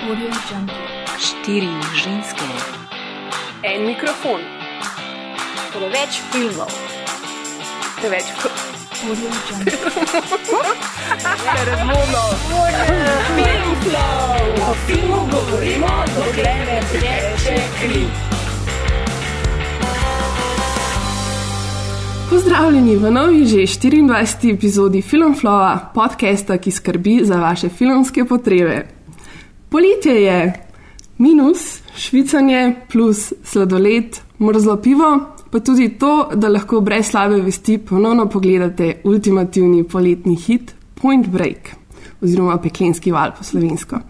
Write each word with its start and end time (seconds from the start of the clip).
Audio 0.00 0.32
Jungle. 0.48 0.74
Štiri 1.18 1.68
ženske, 1.94 2.44
En 3.62 3.86
mikrofon, 3.86 4.40
Preveč 5.72 6.22
filmov, 6.32 6.72
preveč 8.00 8.24
Audio 9.04 9.28
Jungle. 9.44 9.72
razvodno. 11.66 12.22
o 14.70 14.74
filmu 14.86 15.20
govorimo, 15.30 15.88
dokler 16.16 16.60
ne 16.66 16.80
teče 16.92 17.56
kri. 17.80 18.04
Pozdravljeni 22.30 22.96
v 22.96 23.10
novi 23.10 23.46
že 23.46 23.56
24. 23.56 24.54
epizodi 24.54 25.02
Filmflowa, 25.02 25.92
podcasta, 25.94 26.58
ki 26.58 26.70
skrbi 26.70 27.20
za 27.22 27.36
vaše 27.36 27.68
filmske 27.68 28.24
potrebe. 28.24 28.99
Poletje 29.70 30.22
je 30.22 30.52
minus, 31.18 31.82
švicanje 31.96 32.74
plus 32.92 33.32
sladoled, 33.44 34.16
mrzlo 34.40 34.76
pivo, 34.82 35.20
pa 35.50 35.60
tudi 35.60 35.88
to, 35.98 36.30
da 36.34 36.48
lahko 36.48 36.80
brez 36.80 37.06
slabe 37.06 37.38
vesti 37.42 37.78
ponovno 37.78 38.26
pogledate 38.28 39.00
ultimativni 39.04 39.84
poletni 39.84 40.34
hit 40.36 40.74
Point 40.94 41.28
Break. 41.28 41.70
Oziroma, 42.22 42.58
peklenski 42.58 43.12
val 43.12 43.30
po 43.38 43.44
slovensko. 43.44 44.00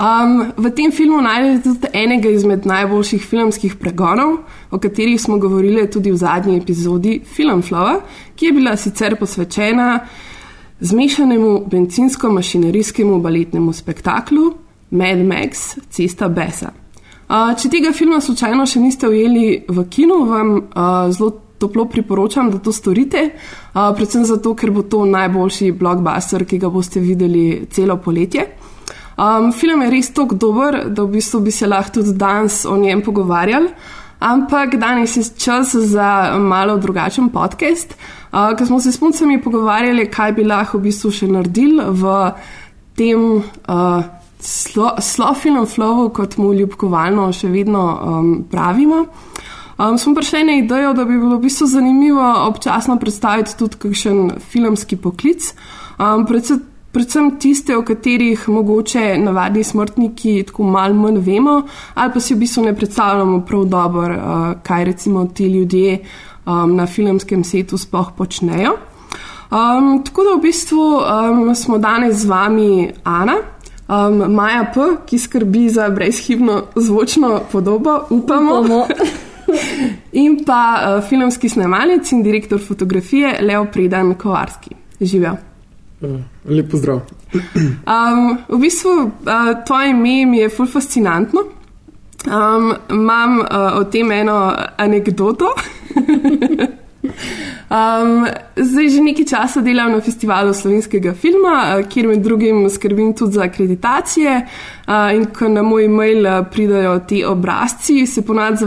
Um, 0.00 0.40
v 0.56 0.72
tem 0.74 0.92
filmu 0.92 1.20
najdete 1.22 1.62
tudi 1.68 1.92
enega 1.92 2.32
izmed 2.32 2.64
najboljših 2.66 3.28
filmskih 3.28 3.76
pregonov, 3.76 4.38
o 4.70 4.78
katerih 4.78 5.20
smo 5.20 5.38
govorili 5.38 5.84
tudi 5.90 6.10
v 6.10 6.16
zadnji 6.16 6.56
epizodi 6.56 7.20
Filmflowa, 7.36 8.00
ki 8.34 8.46
je 8.46 8.52
bila 8.52 8.76
sicer 8.76 9.20
posvečena 9.20 10.00
zmešanemu 10.80 11.56
bencinsko-mašinerijskemu 11.70 13.20
baletnemu 13.22 13.72
spektaklu 13.72 14.63
Mad 14.90 15.24
Max 15.24 15.76
Cesta 15.90 16.28
Besa. 16.28 16.72
Uh, 17.24 17.54
če 17.56 17.70
tega 17.72 17.92
filma 17.96 18.20
slučajno 18.20 18.66
še 18.68 18.82
niste 18.82 19.08
ujeli 19.08 19.64
v 19.64 19.84
kinu, 19.90 20.20
vam 20.28 20.50
uh, 20.60 21.08
zelo 21.08 21.30
toplo 21.58 21.86
priporočam, 21.88 22.50
da 22.52 22.58
to 22.60 22.72
storite, 22.74 23.22
uh, 23.32 23.88
predvsem 23.96 24.26
zato, 24.28 24.52
ker 24.58 24.72
bo 24.74 24.82
to 24.84 25.04
najboljši 25.08 25.70
blockbuster, 25.78 26.44
ki 26.44 26.58
ga 26.60 26.68
boste 26.68 27.00
videli 27.00 27.64
celo 27.72 27.96
poletje. 27.96 28.44
Um, 29.16 29.52
film 29.56 29.84
je 29.86 29.92
res 29.94 30.10
tako 30.12 30.36
dober, 30.36 30.82
da 30.90 31.06
v 31.06 31.16
bistvu 31.16 31.40
bi 31.46 31.54
se 31.54 31.68
lahko 31.70 32.00
tudi 32.00 32.12
danes 32.18 32.64
o 32.68 32.76
njem 32.76 33.00
pogovarjali, 33.06 33.70
ampak 34.24 34.76
danes 34.82 35.16
je 35.16 35.24
čas 35.38 35.72
za 35.74 36.36
malo 36.38 36.76
drugačen 36.82 37.30
podcast, 37.32 37.94
uh, 37.96 38.52
ker 38.58 38.68
smo 38.68 38.82
se 38.84 38.92
s 38.92 39.00
puncami 39.00 39.40
pogovarjali, 39.40 40.10
kaj 40.10 40.36
bi 40.36 40.44
lahko 40.44 40.76
v 40.76 40.90
bistvu 40.90 41.14
še 41.22 41.30
naredili 41.32 41.88
v 41.88 42.18
tem. 42.98 43.24
Uh, 43.64 44.20
Slofilm 44.44 45.64
flowu, 45.66 46.10
kot 46.12 46.36
mu 46.36 46.52
ljubkovalno 46.52 47.30
še 47.32 47.48
vedno 47.48 47.84
um, 47.94 48.34
pravimo. 48.50 49.06
Um, 49.78 49.96
smo 49.98 50.12
prišli 50.14 50.44
na 50.44 50.58
idejo, 50.60 50.92
da 50.94 51.04
bi 51.04 51.16
bilo 51.18 51.38
v 51.38 51.48
bistvu 51.48 51.66
zanimivo 51.66 52.26
občasno 52.46 52.98
predstaviti 53.00 53.56
tudi 53.58 53.80
kakšen 53.82 54.36
filmski 54.52 54.96
poklic, 54.96 55.48
um, 55.98 56.26
predvsem, 56.28 56.60
predvsem 56.92 57.30
tiste, 57.42 57.74
o 57.76 57.82
katerih 57.82 58.44
mogoče 58.48 59.16
navadni 59.18 59.64
smrtniki 59.64 60.42
tako 60.50 60.68
malo 60.76 60.94
manj 60.94 61.18
vemo, 61.24 61.56
ali 61.94 62.12
pa 62.12 62.20
si 62.20 62.36
v 62.36 62.44
bistvu 62.44 62.68
ne 62.68 62.76
predstavljamo 62.76 63.40
prav 63.48 63.64
dobro, 63.64 64.14
uh, 64.14 64.44
kaj 64.62 64.84
recimo 64.92 65.24
ti 65.24 65.48
ljudje 65.48 65.98
um, 66.44 66.76
na 66.76 66.86
filmskem 66.86 67.44
svetu 67.44 67.78
sploh 67.78 68.12
počnejo. 68.16 68.76
Um, 69.50 70.04
tako 70.04 70.28
da 70.28 70.36
v 70.36 70.42
bistvu 70.42 70.86
um, 71.00 71.54
smo 71.54 71.78
danes 71.78 72.22
z 72.22 72.28
vami 72.28 72.92
Ana. 73.04 73.53
Um, 73.88 74.34
Maja 74.34 74.64
P., 74.74 74.80
ki 75.06 75.18
skrbi 75.18 75.68
za 75.68 75.88
brezhibno 75.90 76.62
zvočno 76.76 77.40
podobo, 77.52 78.06
upamo. 78.10 78.60
upamo. 78.60 78.86
in 80.12 80.44
pa 80.46 80.60
uh, 80.76 81.08
filmski 81.08 81.48
snemalec 81.48 82.12
in 82.12 82.22
direktor 82.22 82.60
fotografije 82.60 83.38
Leo 83.40 83.64
Predan 83.72 84.14
Kovarski. 84.14 84.70
Živijo. 85.00 85.36
Lep 86.44 86.70
pozdrav. 86.70 87.00
Um, 87.34 88.38
v 88.48 88.58
bistvu 88.60 88.90
uh, 88.90 89.10
tvoje 89.66 89.90
ime 89.90 90.26
mi 90.26 90.38
je 90.38 90.48
ful 90.48 90.66
fascinantno. 90.66 91.40
Um, 92.26 92.72
imam 92.90 93.38
uh, 93.38 93.46
o 93.80 93.84
tem 93.84 94.12
eno 94.12 94.54
anegdoto. 94.76 95.46
Um, 97.64 98.26
zdaj 98.56 98.88
že 98.88 99.00
nekaj 99.02 99.26
časa 99.26 99.60
delam 99.64 99.92
na 99.96 100.00
festivalu 100.04 100.52
slovenskega 100.54 101.14
filma, 101.16 101.80
kjer 101.88 102.08
med 102.08 102.22
drugim 102.22 102.68
skrbim 102.70 103.14
tudi 103.16 103.38
za 103.38 103.48
akreditacije. 103.48 104.34
Uh, 104.86 105.14
in 105.16 105.24
ko 105.32 105.48
na 105.48 105.62
moj 105.62 105.84
e-mail 105.84 106.28
pridajo 106.52 106.98
ti 107.08 107.24
obrazci, 107.24 108.06
se 108.06 108.22
ponad 108.22 108.60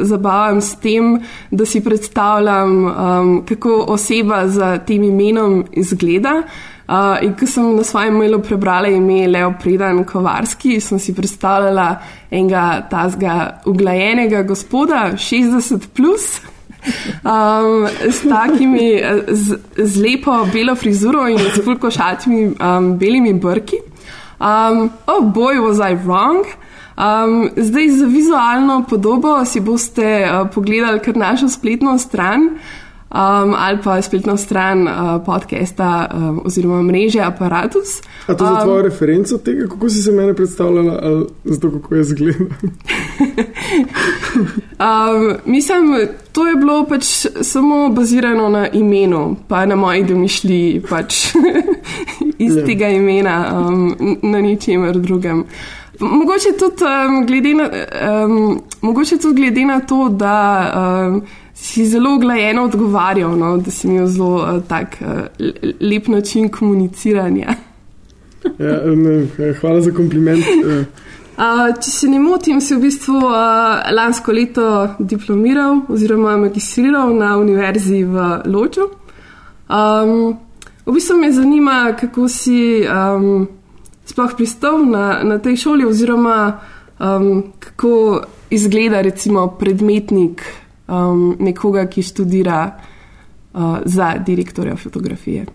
zabavam 0.00 0.60
s 0.60 0.76
tem, 0.80 1.18
da 1.50 1.66
si 1.66 1.84
predstavljam, 1.84 2.72
um, 2.86 3.44
kako 3.48 3.84
oseba 3.88 4.48
z 4.48 4.78
tem 4.86 5.04
imenom 5.04 5.64
izgleda. 5.72 6.42
Uh, 6.88 7.20
in 7.20 7.34
ko 7.36 7.46
sem 7.46 7.76
na 7.76 7.84
svojem 7.84 8.14
mailu 8.16 8.38
prebrala 8.40 8.88
ime 8.88 9.26
Leo 9.28 9.52
Predan 9.60 10.04
Kovarski, 10.08 10.80
sem 10.80 10.98
si 10.98 11.12
predstavljala 11.14 11.98
enega 12.30 12.86
tazga 12.90 13.60
uglajenega 13.66 14.42
gospoda, 14.42 15.10
60 15.12 15.92
plus. 15.92 16.40
Um, 17.24 17.86
s 18.10 18.22
takimi, 18.28 19.00
z, 19.28 19.58
z 19.76 19.96
lepo 19.96 20.44
belo 20.52 20.74
frizuro 20.74 21.28
in 21.28 21.38
s 21.38 21.60
fulkošatimi 21.64 22.46
um, 22.46 22.98
belimi 22.98 23.34
brki. 23.34 23.76
Um, 24.40 24.90
oh, 25.06 25.24
boy, 25.24 25.60
was 25.60 25.80
I 25.80 25.94
wrong? 25.94 26.46
Um, 26.98 27.50
zdaj 27.56 27.88
za 27.88 28.06
vizualno 28.06 28.84
podobo 28.90 29.44
si 29.44 29.60
boste 29.60 30.26
uh, 30.26 30.48
pogledali 30.54 31.00
kar 31.00 31.16
našo 31.16 31.48
spletno 31.48 31.98
stran 31.98 32.58
um, 33.10 33.54
ali 33.56 33.78
pa 33.84 34.02
spletno 34.02 34.36
stran 34.36 34.88
uh, 34.88 35.24
podcasta 35.26 36.10
um, 36.14 36.40
oziroma 36.44 36.82
mreže 36.82 37.20
Apparatus. 37.20 38.02
A 38.26 38.34
to 38.34 38.44
je 38.46 38.78
um, 38.78 38.82
referenco 38.82 39.38
tega, 39.38 39.66
kako 39.68 39.88
si 39.88 40.02
se 40.02 40.12
mene 40.12 40.34
predstavljala, 40.34 40.98
ali 41.02 41.26
zato, 41.44 41.70
kako 41.70 41.94
je 41.94 42.04
zgleda? 42.04 42.38
um, 44.78 45.36
mislim, 45.44 46.08
to 46.32 46.46
je 46.46 46.56
bilo 46.56 46.86
pač 46.86 47.04
samo 47.42 47.88
bazirano 47.88 48.48
na 48.48 48.68
imenu, 48.68 49.36
pa 49.48 49.66
na 49.66 49.76
moji 49.76 50.04
domišljiji, 50.04 50.82
pač 50.90 51.14
iz 52.38 52.52
yeah. 52.52 52.66
tega 52.66 52.88
imena, 52.88 53.64
um, 53.68 54.18
na 54.22 54.40
ničemer 54.40 54.98
drugem. 54.98 55.44
Mogoče 56.00 56.48
tudi, 56.58 56.84
um, 56.84 57.26
glede 57.26 57.54
na, 57.54 57.70
um, 58.24 58.62
mogoče 58.80 59.18
tudi 59.18 59.40
glede 59.40 59.64
na 59.64 59.80
to, 59.80 60.08
da 60.08 60.72
um, 61.08 61.22
si 61.60 61.86
zelo 61.86 62.14
uglajeno 62.14 62.64
odgovarjal, 62.64 63.38
no, 63.38 63.56
da 63.58 63.70
si 63.70 63.88
imel 63.88 64.06
zelo 64.06 64.34
uh, 64.36 64.62
tak 64.68 64.96
uh, 65.00 65.08
lep 65.80 66.08
način 66.08 66.48
komuniciranja. 66.48 67.54
ja, 68.58 68.80
ne, 68.94 69.52
hvala 69.60 69.80
za 69.80 69.92
kompliment. 69.92 70.44
Uh. 71.38 71.70
Če 71.78 71.90
se 71.90 72.08
ne 72.10 72.18
motim, 72.18 72.58
si 72.58 72.74
v 72.74 72.80
bistvu 72.82 73.14
uh, 73.14 73.84
lansko 73.94 74.32
leto 74.34 74.64
diplomiral 74.98 75.84
oziroma 75.86 76.32
magistriral 76.36 77.12
na 77.14 77.36
univerzi 77.38 78.00
v 78.02 78.24
Loču. 78.50 78.88
Um, 79.70 80.34
v 80.82 80.96
bistvu 80.96 81.14
me 81.20 81.30
zanima, 81.32 81.92
kako 82.00 82.26
si 82.26 82.82
um, 82.82 83.46
sploh 84.02 84.34
pristal 84.34 84.82
na, 84.82 85.22
na 85.22 85.38
tej 85.38 85.60
šoli 85.62 85.86
oziroma 85.86 86.58
um, 86.98 87.52
kako 87.58 88.24
izgleda 88.50 89.04
recimo 89.06 89.46
predmetnik 89.60 90.42
um, 90.88 91.36
nekoga, 91.40 91.86
ki 91.86 92.02
študira 92.02 92.60
uh, 92.72 93.78
za 93.84 94.14
direktorja 94.26 94.76
fotografije. 94.76 95.46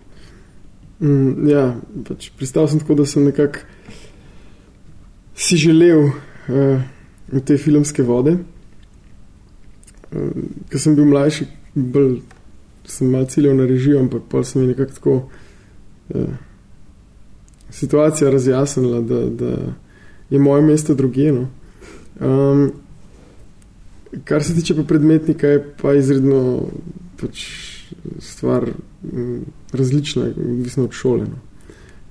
Mm, 1.01 1.49
ja, 1.49 1.65
pač 2.07 2.29
pristal 2.37 2.67
sem 2.67 2.79
tako, 2.79 2.95
da 3.01 3.05
sem 3.05 3.25
nekako 3.25 3.65
si 5.35 5.57
želel 5.57 6.05
uh, 6.05 6.81
te 7.45 7.57
filmske 7.57 8.05
vode. 8.05 8.37
Uh, 10.11 10.31
Ker 10.69 10.79
sem 10.79 10.95
bil 10.95 11.09
mlajši, 11.09 11.49
bolj, 11.75 12.21
sem 12.85 13.09
malo 13.09 13.25
ciljal 13.31 13.57
na 13.57 13.67
režijo, 13.67 13.99
ampak 13.99 14.29
pa 14.29 14.43
se 14.43 14.59
mi 14.59 14.65
je 14.65 14.75
nekako 14.75 14.93
tako 14.93 15.15
uh, 16.13 16.29
situacija 17.73 18.31
razjasnila, 18.31 19.01
da, 19.01 19.25
da 19.29 19.55
je 20.29 20.39
moje 20.39 20.61
mesto 20.61 20.93
drugje. 20.93 21.33
No. 21.33 21.47
Um, 22.21 22.71
kar 24.23 24.43
se 24.43 24.55
tiče 24.55 24.75
pa 24.75 24.83
predmetnika, 24.83 25.47
je 25.47 25.63
pa 25.81 25.93
izredno 25.93 26.67
pač 27.21 27.45
stvar 28.19 28.69
um, 29.13 29.45
različna, 29.71 30.25
odvisno 30.37 30.83
od 30.83 30.91
šole. 30.91 31.25
No. 31.25 31.39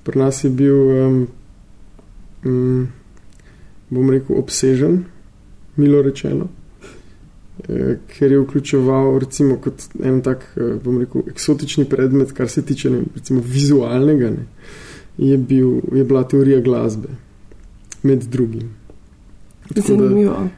Pri 0.03 0.19
nas 0.19 0.43
je 0.43 0.49
bil. 0.49 0.75
Um, 0.75 1.27
um, 2.45 2.87
bom 3.93 4.09
rekel, 4.09 4.37
obsežen, 4.37 5.03
milo 5.75 6.01
rečeno, 6.01 6.47
eh, 7.69 7.97
ker 8.07 8.31
je 8.31 8.39
vključeval 8.39 9.19
recimo 9.19 9.57
kot 9.61 9.83
en 10.03 10.21
tak, 10.21 10.45
eh, 10.57 10.75
bom 10.83 10.99
rekel, 11.01 11.23
eksotični 11.29 11.85
predmet, 11.85 12.31
kar 12.31 12.49
se 12.49 12.65
tiče 12.65 12.89
ne, 12.89 13.03
recimo, 13.15 13.41
vizualnega, 13.45 14.29
ne, 14.29 14.45
je, 15.17 15.37
bil, 15.37 15.79
je 15.93 16.03
bila 16.03 16.23
teorija 16.23 16.61
glasbe. 16.61 17.09
med 18.03 18.23
drugim. 18.27 18.67
Tako 19.73 19.95
da- 19.95 19.97
Zanimivo. 19.97 20.49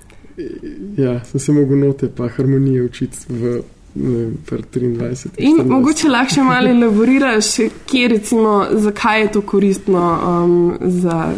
Ja, 0.97 1.23
sem 1.23 1.39
se 1.39 1.51
mogel 1.51 1.79
note 1.79 2.09
pa 2.15 2.27
harmonije 2.27 2.83
učiti 2.83 3.17
v 3.29 3.61
vem, 3.95 4.37
pri 4.45 4.87
23. 4.87 5.29
In 5.37 5.57
24. 5.57 5.69
mogoče 5.69 6.09
lahko 6.09 6.43
malo 6.43 6.69
elaboriraš, 6.69 7.45
kje 7.85 8.07
recimo, 8.07 8.65
zakaj 8.71 9.21
je 9.21 9.31
to 9.31 9.41
koristno 9.41 10.19
um, 10.27 10.77
za 10.81 11.33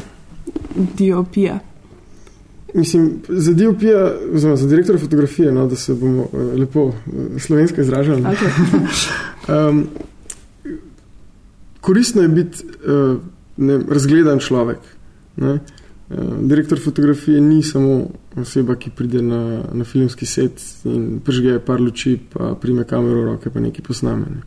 diopija. 0.97 1.59
Mislim, 2.73 3.21
za 3.27 3.53
DOP-ja, 3.53 4.13
oziroma 4.33 4.55
za 4.55 4.67
direktorja 4.67 4.99
fotografije, 4.99 5.51
no, 5.51 5.67
da 5.67 5.75
se 5.75 5.93
bomo 5.93 6.27
eh, 6.33 6.37
lepo 6.37 6.87
eh, 6.89 7.39
slovensko 7.39 7.81
izražali. 7.81 8.21
Okay. 8.21 8.51
Um, 9.47 9.87
koristno 11.81 12.21
je 12.21 12.27
biti 12.27 12.63
uh, 12.65 13.17
ne, 13.57 13.79
razgledan 13.89 14.39
človek. 14.39 14.77
Ne? 15.35 15.59
Uh, 16.09 16.17
direktor 16.41 16.79
fotografije 16.83 17.41
ni 17.41 17.63
samo 17.63 18.07
oseba, 18.41 18.75
ki 18.75 18.91
pride 18.95 19.21
na, 19.21 19.41
na 19.73 19.85
filmski 19.87 20.25
set 20.25 20.61
in 20.85 21.19
prižge 21.25 21.57
par 21.65 21.81
luči, 21.81 22.17
pa 22.33 22.53
prime 22.61 22.85
kamero 22.87 23.23
v 23.23 23.25
roke, 23.31 23.51
pa 23.53 23.63
nekaj 23.63 23.85
posname. 23.85 24.29
Ne? 24.35 24.41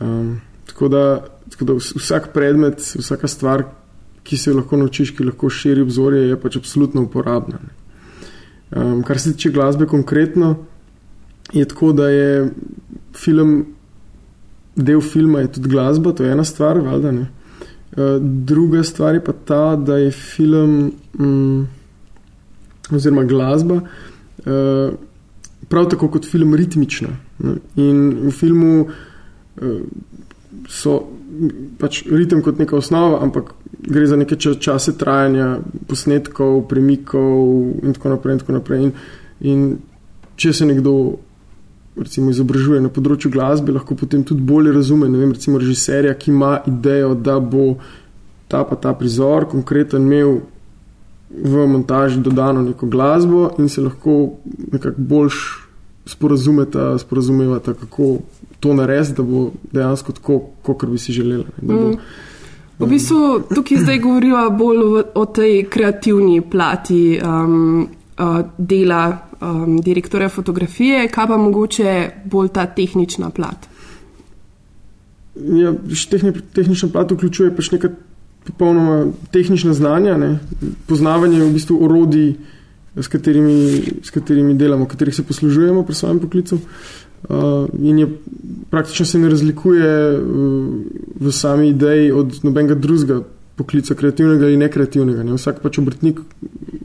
Um, 0.00 0.34
tako, 0.66 0.88
da, 0.88 1.04
tako 1.50 1.70
da 1.70 1.78
vs- 1.78 1.94
vsak 2.00 2.32
predmet, 2.34 2.82
vsaka 2.82 3.30
stvar, 3.30 3.64
ki 4.24 4.36
se 4.40 4.50
jo 4.50 4.58
lahko 4.58 4.80
naučiš, 4.80 5.14
ki 5.16 5.28
lahko 5.28 5.50
širi 5.52 5.84
obzorje, 5.84 6.28
je 6.28 6.40
pač 6.40 6.58
absolutno 6.60 7.04
uporabna. 7.04 7.60
Ne? 7.62 7.74
Um, 8.74 9.02
kar 9.06 9.20
se 9.20 9.32
tiče 9.32 9.52
glasbe 9.54 9.86
konkretno, 9.86 10.56
je 11.52 11.64
tako, 11.68 11.92
da 11.92 12.08
je 12.08 12.50
film 13.14 13.74
del 14.74 15.00
filma 15.00 15.40
je 15.40 15.52
tudi 15.52 15.68
glasba, 15.68 16.12
to 16.12 16.24
je 16.24 16.32
ena 16.32 16.44
stvar, 16.44 16.78
valjda, 16.78 17.12
ne. 17.12 17.28
Uh, 17.94 18.18
druga 18.20 18.82
stvar 18.82 19.14
je 19.14 19.24
pa 19.24 19.32
ta, 19.32 19.76
da 19.76 19.96
je 19.96 20.10
film, 20.10 20.92
mm, 21.18 21.66
oziroma 22.92 23.24
glasba, 23.24 23.80
uh, 23.80 24.94
prav 25.68 25.88
tako 25.90 26.08
kot 26.08 26.26
film 26.28 26.54
ritmična. 26.54 27.08
Ne. 27.38 27.56
In 27.80 28.28
v 28.28 28.32
filmu 28.34 28.72
uh, 28.84 29.80
so 30.68 31.00
pač 31.80 32.04
ritem 32.06 32.42
kot 32.42 32.58
neka 32.58 32.76
osnova, 32.76 33.22
ampak 33.24 33.54
gre 33.84 34.06
za 34.06 34.16
neke 34.16 34.36
ča- 34.36 34.58
čase 34.60 34.94
trajanja 34.98 35.58
posnetkov, 35.88 36.68
premikov 36.68 37.82
in 37.82 37.96
tako 37.96 38.14
naprej. 38.14 38.34
In, 38.34 38.38
tako 38.38 38.52
naprej. 38.52 38.82
in, 38.82 38.92
in 39.40 39.64
če 40.36 40.52
se 40.52 40.66
nekdo 40.66 40.94
recimo, 41.96 42.30
izobražuje 42.34 42.82
na 42.82 42.90
področju 42.90 43.30
glasbe, 43.30 43.74
lahko 43.74 43.96
potem 43.98 44.24
tudi 44.26 44.42
bolje 44.42 44.72
razume. 44.74 45.08
Vem, 45.10 45.34
recimo 45.34 45.60
režiserja, 45.62 46.14
ki 46.18 46.32
ima 46.32 46.56
idejo, 46.66 47.14
da 47.14 47.38
bo 47.38 47.76
ta 48.50 48.64
pa 48.66 48.76
ta 48.76 48.92
prizor 48.98 49.46
konkreten 49.50 50.04
imel 50.06 50.40
v 51.42 51.66
montaži 51.66 52.20
dodano 52.20 52.62
neko 52.62 52.86
glasbo 52.86 53.50
in 53.58 53.68
se 53.68 53.80
lahko 53.80 54.32
nekako 54.72 55.00
boljš 55.00 55.34
sporazumeta, 56.06 56.98
sporazumevata, 56.98 57.74
kako 57.74 58.18
to 58.60 58.74
narediti, 58.74 59.14
da 59.16 59.22
bo 59.22 59.50
dejansko 59.72 60.12
tako, 60.12 60.40
kot 60.62 60.86
bi 60.86 60.98
si 60.98 61.12
želela. 61.12 61.44
Ne, 61.62 61.74
bo, 61.74 61.90
Mm. 62.78 62.86
V 62.86 62.90
bistvu 62.90 63.40
tukaj 63.54 63.78
zdaj 63.78 63.98
govoriva 64.02 64.48
bolj 64.50 64.78
o, 64.82 65.02
o 65.14 65.26
tej 65.26 65.68
kreativni 65.70 66.40
plati 66.40 67.20
um, 67.22 67.86
uh, 68.18 68.40
dela 68.58 69.18
um, 69.40 69.76
direktorja 69.80 70.28
fotografije, 70.28 71.08
kaj 71.08 71.26
pa 71.26 71.36
mogoče 71.36 72.10
bolj 72.24 72.48
ta 72.48 72.66
tehnična 72.66 73.30
plat. 73.30 73.68
Ja, 75.34 75.74
tehni, 76.10 76.32
tehnična 76.54 76.88
plat 76.92 77.10
vključuje 77.10 77.54
pač 77.56 77.70
neka 77.70 77.88
popolnoma 78.44 79.06
tehnična 79.30 79.74
znanja, 79.74 80.16
ne? 80.16 80.38
poznavanje 80.86 81.42
v 81.42 81.52
bistvu 81.52 81.78
orodij, 81.84 82.34
s 82.96 83.08
katerimi, 83.08 83.82
s 84.02 84.10
katerimi 84.10 84.54
delamo, 84.54 84.86
katerih 84.86 85.14
se 85.14 85.22
poslužujemo 85.22 85.82
pri 85.82 85.94
svojem 85.94 86.20
poklicu. 86.20 86.58
Uh, 87.28 87.68
in 87.80 87.98
je 87.98 88.08
praktično 88.70 89.06
se 89.06 89.18
ne 89.18 89.28
razlikuje 89.28 90.18
uh, 90.18 90.74
v 91.20 91.32
sami 91.32 91.68
ideji 91.68 92.12
od 92.12 92.38
nobenega 92.42 92.74
drugega 92.74 93.22
poklica, 93.56 93.94
kreativnega 93.94 94.44
ali 94.44 94.56
nekreativnega. 94.56 95.22
Ne? 95.22 95.38
Vsak 95.38 95.62
pač 95.62 95.78
obrtnik, 95.78 96.20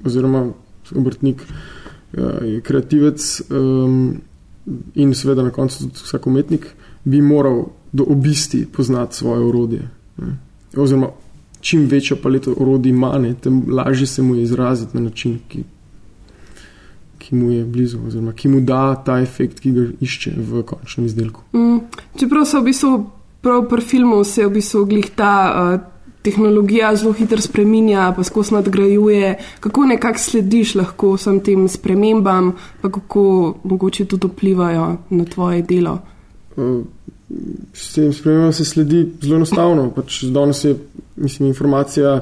oziroma 0.06 0.48
obrtnik 0.96 1.44
uh, 1.44 2.40
je 2.46 2.62
kreativec 2.62 3.42
um, 3.50 4.16
in 4.96 5.14
seveda 5.14 5.44
na 5.44 5.52
koncu 5.52 5.90
tudi 5.90 6.06
vsak 6.08 6.28
umetnik 6.28 6.68
bi 7.04 7.22
moral 7.22 7.66
do 7.92 8.06
obisti 8.08 8.66
poznati 8.66 9.16
svoje 9.16 9.44
orodje. 9.44 9.90
Ne? 10.18 10.38
Oziroma, 10.78 11.12
čim 11.62 11.86
večjo 11.86 12.18
paleto 12.24 12.54
orodij 12.58 12.90
ima, 12.90 13.18
ne, 13.18 13.34
tem 13.34 13.64
lažje 13.68 14.08
se 14.08 14.22
mu 14.22 14.36
je 14.36 14.44
izraziti 14.44 14.98
na 14.98 15.04
način, 15.04 15.40
ki, 15.48 15.64
ki 17.18 17.36
mu 17.36 17.52
je 17.52 17.66
blizu, 17.66 18.00
oziroma 18.08 18.34
ki 18.34 18.48
mu 18.48 18.62
da 18.62 18.96
ta 19.06 19.20
efekt, 19.20 19.60
ki 19.60 19.72
ga 19.72 19.86
išče 20.02 20.34
v 20.38 20.64
končnem 20.64 21.06
izdelku. 21.06 21.42
Mm, 21.54 21.80
čeprav 22.20 22.46
se 22.46 22.60
v 22.60 22.64
bistvu 22.64 22.98
prav 23.42 23.68
pri 23.70 23.82
filmu 23.82 24.24
se 24.24 24.46
v 24.46 24.54
bistvu 24.60 24.86
glih 24.86 25.10
ta 25.16 25.34
uh, 25.50 25.80
tehnologija 26.22 26.96
zelo 26.96 27.14
hitro 27.14 27.42
spreminja, 27.42 28.14
pa 28.16 28.24
skozi 28.24 28.54
nadgrajuje, 28.54 29.36
kako 29.60 29.86
nekako 29.86 30.20
slediš 30.20 30.76
lahko 30.76 31.14
vsem 31.16 31.40
tem 31.44 31.68
spremembam, 31.68 32.54
pa 32.82 32.92
kako 32.92 33.24
mogoče 33.64 34.06
tudi 34.06 34.28
vplivajo 34.28 34.96
na 35.10 35.26
tvoje 35.26 35.62
delo. 35.62 36.00
Uh, 36.58 36.84
S 37.74 37.94
tem 37.94 38.14
spremembam 38.14 38.54
se 38.54 38.66
sledi 38.66 39.04
zelo 39.22 39.36
enostavno. 39.36 39.92
Pač 39.96 40.24
danes 40.34 40.64
je 40.64 40.74
mislim, 41.20 41.50
informacija, 41.50 42.20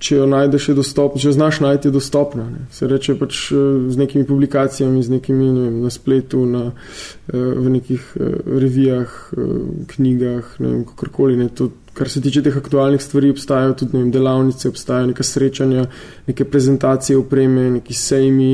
če 0.00 0.16
jo 0.16 0.26
najdeš, 0.28 0.70
je 0.70 0.74
dostopna, 0.78 1.20
če 1.20 1.28
jo 1.28 1.34
znaš 1.36 1.60
najti, 1.64 1.88
je 1.88 1.94
dostopna. 1.94 2.46
Ne. 2.48 2.64
Se 2.72 2.88
reče 2.88 3.16
pač 3.20 3.40
eh, 3.52 3.64
z 3.92 4.00
nekimi 4.00 4.26
publikacijami, 4.28 5.02
z 5.04 5.16
nekimi 5.16 5.50
ne 5.52 5.66
vem, 5.66 5.80
na 5.84 5.92
spletu, 5.92 6.44
na, 6.48 6.64
eh, 6.70 7.36
v 7.36 7.74
nekih 7.76 8.06
eh, 8.16 8.36
revijah, 8.64 9.16
knjigah, 9.94 10.54
ne 10.58 10.68
vem, 10.68 10.84
kakorkoli. 10.88 11.36
Ne. 11.40 11.48
To, 11.60 11.70
kar 11.96 12.08
se 12.08 12.22
tiče 12.24 12.44
teh 12.46 12.56
aktualnih 12.56 13.02
stvari, 13.02 13.32
obstajajo 13.34 13.76
tudi 13.82 13.98
vem, 13.98 14.12
delavnice, 14.14 14.70
obstajajo 14.72 15.10
neka 15.12 15.26
srečanja, 15.26 15.88
neke 16.30 16.46
prezentacije 16.48 17.18
opreme, 17.18 17.70
neki 17.80 17.96
sejmi 17.96 18.52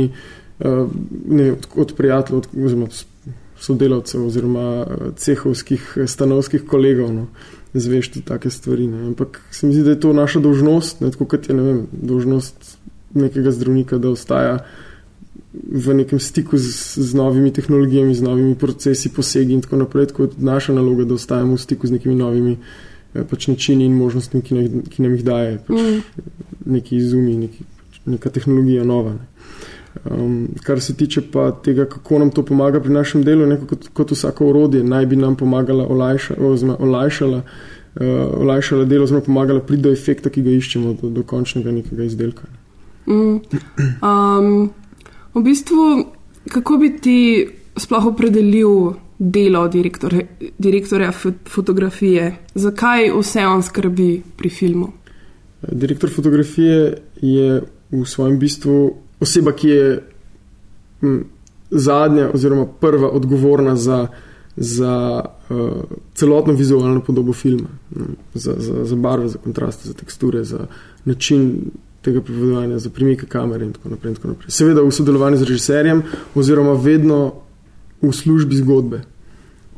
ne 0.56 1.50
od, 1.52 1.66
od 1.76 1.90
prijateljev, 1.98 2.38
od, 2.38 2.46
oziroma 2.64 2.86
sodelavcev 3.60 4.26
oziroma 4.26 4.86
eh, 4.90 5.10
cehovskih 5.16 5.92
eh, 5.96 6.06
stanovskih 6.06 6.66
kolegov. 6.66 7.12
No. 7.12 7.26
Zveš 7.74 8.08
tudi 8.08 8.24
take 8.26 8.50
stvari. 8.50 8.86
Ne. 8.86 9.06
Ampak 9.06 9.40
se 9.50 9.66
mi 9.66 9.74
zdi, 9.74 9.82
da 9.82 9.90
je 9.90 10.00
to 10.00 10.12
naša 10.12 10.40
dolžnost, 10.40 11.00
ne, 11.00 11.10
tako 11.10 11.24
kot 11.24 11.48
je 11.48 11.54
ne 11.54 11.62
vem, 11.62 11.86
dolžnost 11.92 12.76
nekega 13.14 13.50
zdravnika, 13.50 13.98
da 13.98 14.10
ostaja 14.10 14.58
v 15.72 15.94
nekem 15.94 16.20
stiku 16.20 16.58
z, 16.58 17.00
z 17.00 17.14
novimi 17.14 17.50
tehnologijami, 17.52 18.14
z 18.14 18.22
novimi 18.22 18.54
procesi, 18.54 19.08
posegi 19.08 19.52
in 19.52 19.60
tako 19.60 19.76
naprej. 19.76 20.06
Tako 20.12 20.22
je 20.22 20.30
tudi 20.30 20.44
naša 20.44 20.72
naloga, 20.72 21.04
da 21.04 21.14
ostajamo 21.14 21.56
v 21.56 21.60
stiku 21.60 21.86
z 21.86 21.96
nekimi 21.96 22.14
novimi 22.14 22.56
eh, 23.14 23.24
pač 23.24 23.48
načini 23.48 23.86
in 23.86 23.96
možnostmi, 23.96 24.42
ki, 24.42 24.54
nam, 24.54 24.82
ki 24.90 25.02
nam 25.02 25.16
jih 25.16 25.24
daje 25.24 25.58
pač 25.66 25.76
Mm. 25.76 26.02
neki 26.66 26.96
izumi, 26.96 27.36
neki, 27.36 27.64
neka 28.06 28.30
tehnologija 28.30 28.84
nova. 28.84 29.12
Ne. 29.16 29.26
Um, 30.04 30.48
kar 30.62 30.80
se 30.80 30.94
tiče 30.94 31.22
pa 31.32 31.50
tega, 31.64 31.84
kako 31.84 32.18
nam 32.18 32.30
to 32.30 32.44
pomaga 32.44 32.80
pri 32.80 32.92
našem 32.92 33.22
delu, 33.24 33.46
ne, 33.46 33.56
kot, 33.66 33.88
kot 33.92 34.10
vsako 34.12 34.50
orodje, 34.50 34.84
naj 34.84 35.06
bi 35.06 35.16
nam 35.16 35.36
pomagala 35.36 35.86
olajša, 35.88 36.34
oziroma, 36.38 36.76
olajšala, 36.80 37.38
uh, 37.38 38.04
olajšala 38.40 38.84
delo, 38.84 39.04
oziroma 39.04 39.24
pomagala 39.24 39.60
priti 39.60 39.82
do 39.82 39.92
efekta, 39.92 40.30
ki 40.30 40.42
ga 40.42 40.56
iščemo, 40.58 40.92
do, 41.00 41.10
do 41.10 41.22
končnega 41.22 41.72
nekega 41.72 42.04
izdelka. 42.04 42.50
Mm. 43.06 43.40
Um, 44.02 44.70
v 45.34 45.42
bistvu, 45.42 45.88
kako 46.52 46.78
bi 46.82 46.92
ti 47.00 47.18
sploh 47.76 48.10
opredelil 48.12 48.92
delo 49.18 49.64
direktorja, 49.68 50.26
direktorja 50.58 51.12
fo- 51.12 51.34
fotografije? 51.48 52.34
Zakaj 52.54 53.10
vse 53.16 53.46
on 53.46 53.62
skrbi 53.62 54.10
pri 54.36 54.50
filmu? 54.50 54.92
Direktor 55.72 56.10
fotografije 56.12 56.98
je 57.22 57.62
v 57.90 58.04
svojem 58.04 58.38
bistvu 58.38 59.05
oseba, 59.20 59.52
ki 59.52 59.68
je 59.68 60.02
m, 61.02 61.24
zadnja 61.70 62.30
oziroma 62.34 62.66
prva 62.80 63.10
odgovorna 63.10 63.76
za, 63.76 64.06
za 64.56 65.24
uh, 65.50 65.70
celotno 66.14 66.52
vizualno 66.52 67.00
podobo 67.00 67.32
filma, 67.32 67.68
m, 67.96 68.16
za, 68.34 68.54
za, 68.58 68.84
za 68.84 68.96
barve, 68.96 69.28
za 69.28 69.38
kontraste, 69.38 69.88
za 69.88 69.94
teksture, 69.94 70.44
za 70.44 70.66
način 71.04 71.70
tega 72.06 72.20
pripovedovanja, 72.20 72.78
za 72.78 72.90
premike 72.90 73.26
kamere 73.26 73.66
in 73.66 73.72
tako 73.72 73.88
naprej. 73.88 74.10
In 74.10 74.16
tako 74.16 74.28
naprej. 74.28 74.50
Seveda 74.54 74.82
v 74.82 74.92
sodelovanju 74.94 75.36
z 75.36 75.48
režiserjem 75.48 76.02
oziroma 76.34 76.76
vedno 76.78 77.32
v 78.02 78.12
službi 78.12 78.56
zgodbe. 78.62 79.00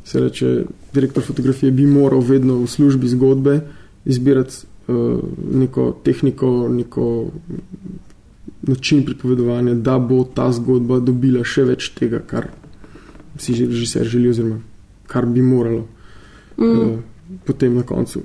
Se 0.05 0.19
reče, 0.19 0.65
direktor 0.93 1.23
fotografije 1.23 1.71
bi 1.71 1.85
moral 1.87 2.21
vedno 2.21 2.59
v 2.61 2.67
službi 2.67 3.07
zgodbe 3.07 3.59
izbirati 4.05 4.55
uh, 4.87 5.19
neko 5.53 5.95
tehniko, 6.03 6.69
neko 6.69 7.07
način 8.61 9.05
pripovedovanja, 9.05 9.73
da 9.73 9.99
bo 9.99 10.23
ta 10.35 10.51
zgodba 10.51 10.99
dobila 10.99 11.43
še 11.43 11.63
več 11.63 11.93
tega, 11.95 12.19
kar 12.19 12.49
si 13.39 13.53
že 13.55 13.69
režiser 13.69 14.07
želi, 14.07 14.29
oziroma 14.29 14.59
kar 15.07 15.25
bi 15.25 15.41
moralo 15.41 15.87
Mm. 16.59 16.79
uh, 16.79 16.99
potem 17.45 17.75
na 17.75 17.83
koncu. 17.83 18.21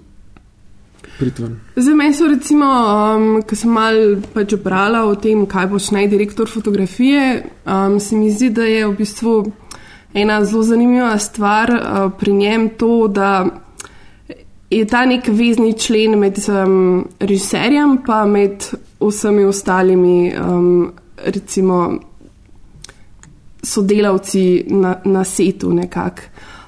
Za 1.77 1.95
meni 1.95 2.15
so, 2.15 2.27
recimo, 2.27 2.67
um, 2.67 3.43
ko 3.47 3.57
sem 3.57 3.71
malo 3.71 4.17
pač 4.35 4.57
brala 4.59 5.05
o 5.07 5.15
tem, 5.15 5.45
kaj 5.47 5.69
počne 5.71 6.07
direktor 6.11 6.51
fotografije, 6.51 7.45
um, 7.67 8.01
se 8.01 8.17
mi 8.17 8.33
zdi, 8.33 8.51
da 8.51 8.65
je 8.65 8.89
v 8.89 8.97
bistvu 8.99 9.35
ena 10.15 10.41
zelo 10.45 10.63
zanimiva 10.63 11.19
stvar 11.19 11.71
uh, 11.71 12.11
pri 12.19 12.33
njem 12.33 12.69
to, 12.79 13.07
da 13.09 13.47
je 14.71 14.83
ta 14.91 15.05
nek 15.07 15.29
vezni 15.29 15.77
člen 15.79 16.19
med 16.19 16.41
um, 16.49 17.05
režiserjem 17.21 18.01
in 18.03 18.33
med 18.33 18.67
vsemi 19.09 19.45
ostalimi, 19.45 20.33
um, 20.39 20.93
recimo, 21.25 21.99
sodelavci 23.63 24.65
na, 24.69 24.97
na 25.05 25.25
setu 25.25 25.73
nekako. 25.73 26.23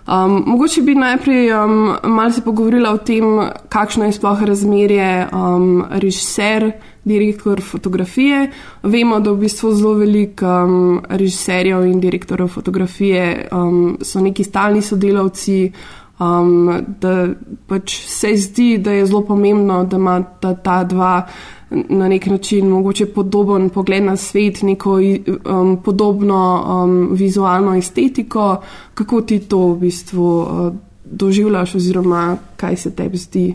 Um, 0.06 0.42
mogoče 0.46 0.82
bi 0.82 0.94
najprej 0.94 1.52
um, 1.52 1.96
malo 2.02 2.32
se 2.32 2.40
pogovorila 2.40 2.92
o 2.92 2.98
tem, 2.98 3.24
kakšno 3.68 4.04
je 4.04 4.12
sploh 4.12 4.42
razmerje 4.42 5.28
um, 5.32 5.84
režiser, 5.90 6.70
direktor 7.04 7.62
fotografije. 7.62 8.50
Vemo, 8.82 9.18
da 9.20 9.32
v 9.32 9.40
bistvu 9.40 9.72
zelo 9.74 9.94
veliko 9.98 10.46
um, 10.46 11.00
režiserjev 11.08 11.86
in 11.86 12.00
direktorjev 12.00 12.48
fotografije 12.48 13.48
um, 13.52 13.98
so 14.02 14.20
neki 14.20 14.44
stalni 14.44 14.82
sodelavci, 14.82 15.72
um, 16.18 16.70
da 17.00 17.28
pač 17.66 17.98
se 18.06 18.36
zdi, 18.36 18.78
da 18.78 18.92
je 18.92 19.06
zelo 19.06 19.24
pomembno, 19.26 19.84
da 19.84 19.96
ima 19.96 20.20
ta, 20.62 20.84
dva 20.84 21.26
na 21.70 22.08
nek 22.08 22.26
način 22.26 22.68
mogoče 22.68 23.06
podoben 23.06 23.68
pogled 23.70 24.02
na 24.02 24.16
svet, 24.16 24.62
neko 24.62 24.98
um, 25.00 25.82
podobno 25.82 26.64
um, 26.84 27.08
vizualno 27.12 27.74
estetiko. 27.74 28.62
Kako 28.94 29.20
ti 29.20 29.38
to 29.38 29.58
v 29.58 29.78
bistvu 29.78 30.40
uh, 30.40 30.74
doživljaš, 31.04 31.74
oziroma 31.74 32.36
kaj 32.56 32.76
se 32.76 32.90
tebi 32.90 33.16
zdi? 33.18 33.54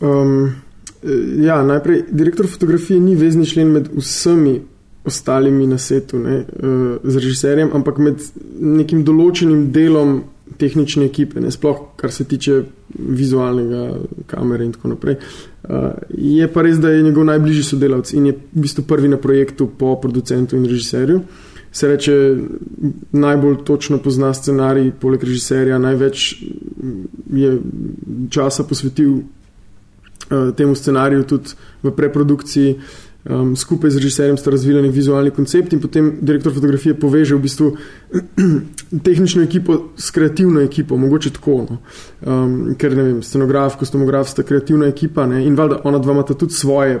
Um, 0.00 0.52
ja, 1.38 1.62
najprej, 1.62 2.04
direktor 2.10 2.46
fotografije 2.50 3.00
ni 3.00 3.14
vezni 3.14 3.46
člen 3.46 3.68
med 3.68 3.88
vsemi 3.96 4.60
ostalimi 5.04 5.66
na 5.66 5.78
svetu, 5.78 6.18
ne, 6.18 6.38
uh, 6.38 6.96
z 7.04 7.16
režiserjem, 7.16 7.70
ampak 7.74 7.98
med 7.98 8.22
nekim 8.60 9.04
določenim 9.04 9.68
delom 9.72 10.22
tehnične 10.58 11.04
ekipe, 11.04 11.40
ne, 11.40 11.50
sploh 11.50 11.90
kar 11.96 12.12
se 12.12 12.24
tiče 12.24 12.62
vizualnega 12.98 13.98
kamere 14.26 14.64
in 14.64 14.72
tako 14.72 14.88
naprej. 14.88 15.16
Uh, 15.64 15.70
je 16.10 16.48
pa 16.52 16.62
res, 16.62 16.78
da 16.78 16.90
je 16.90 17.02
njegov 17.02 17.24
najbližji 17.24 17.62
sodelavec 17.62 18.12
in 18.12 18.26
je 18.26 18.32
v 18.32 18.64
bistvu 18.66 18.84
prvi 18.84 19.08
na 19.08 19.16
projektu 19.16 19.68
po 19.78 19.96
producentu 20.00 20.56
in 20.56 20.64
režiserju. 20.64 21.20
Se 21.74 21.88
reče, 21.88 22.36
najbolj 23.12 23.56
točno 23.64 23.98
pozna 23.98 24.34
scenarij, 24.34 24.92
poleg 25.00 25.24
režiserja, 25.24 25.78
največ 25.78 26.44
je 27.32 27.56
časa 28.30 28.64
posvetil 28.64 29.14
uh, 29.14 30.52
temu 30.56 30.74
scenariju, 30.74 31.24
tudi 31.24 31.56
v 31.82 31.90
preprodukciji. 31.90 32.76
Um, 33.24 33.56
skupaj 33.56 33.90
z 33.90 33.96
režiserjem 33.96 34.36
sta 34.36 34.50
razvila 34.52 34.82
nek 34.84 34.92
vizualni 34.92 35.30
koncept 35.32 35.72
in 35.72 35.80
potem 35.80 36.10
direktor 36.20 36.52
fotografije 36.52 36.92
poveže 37.00 37.34
v 37.34 37.40
bistvu 37.40 37.70
tehnično 39.06 39.42
ekipo 39.42 39.78
s 39.96 40.10
kreativno 40.10 40.60
ekipo, 40.60 40.96
mogoče 40.96 41.32
tako. 41.38 41.54
No. 41.70 41.78
Um, 42.20 42.74
ker 42.76 42.92
ne 42.96 43.02
vem, 43.02 43.22
scenograf, 43.22 43.78
kostumograf 43.80 44.28
sta 44.28 44.44
kreativna 44.44 44.90
ekipa 44.92 45.24
ne, 45.26 45.40
in 45.46 45.56
valjda 45.56 45.80
ona 45.88 45.98
dva 45.98 46.12
imata 46.12 46.36
tudi 46.36 46.52
svoje 46.52 47.00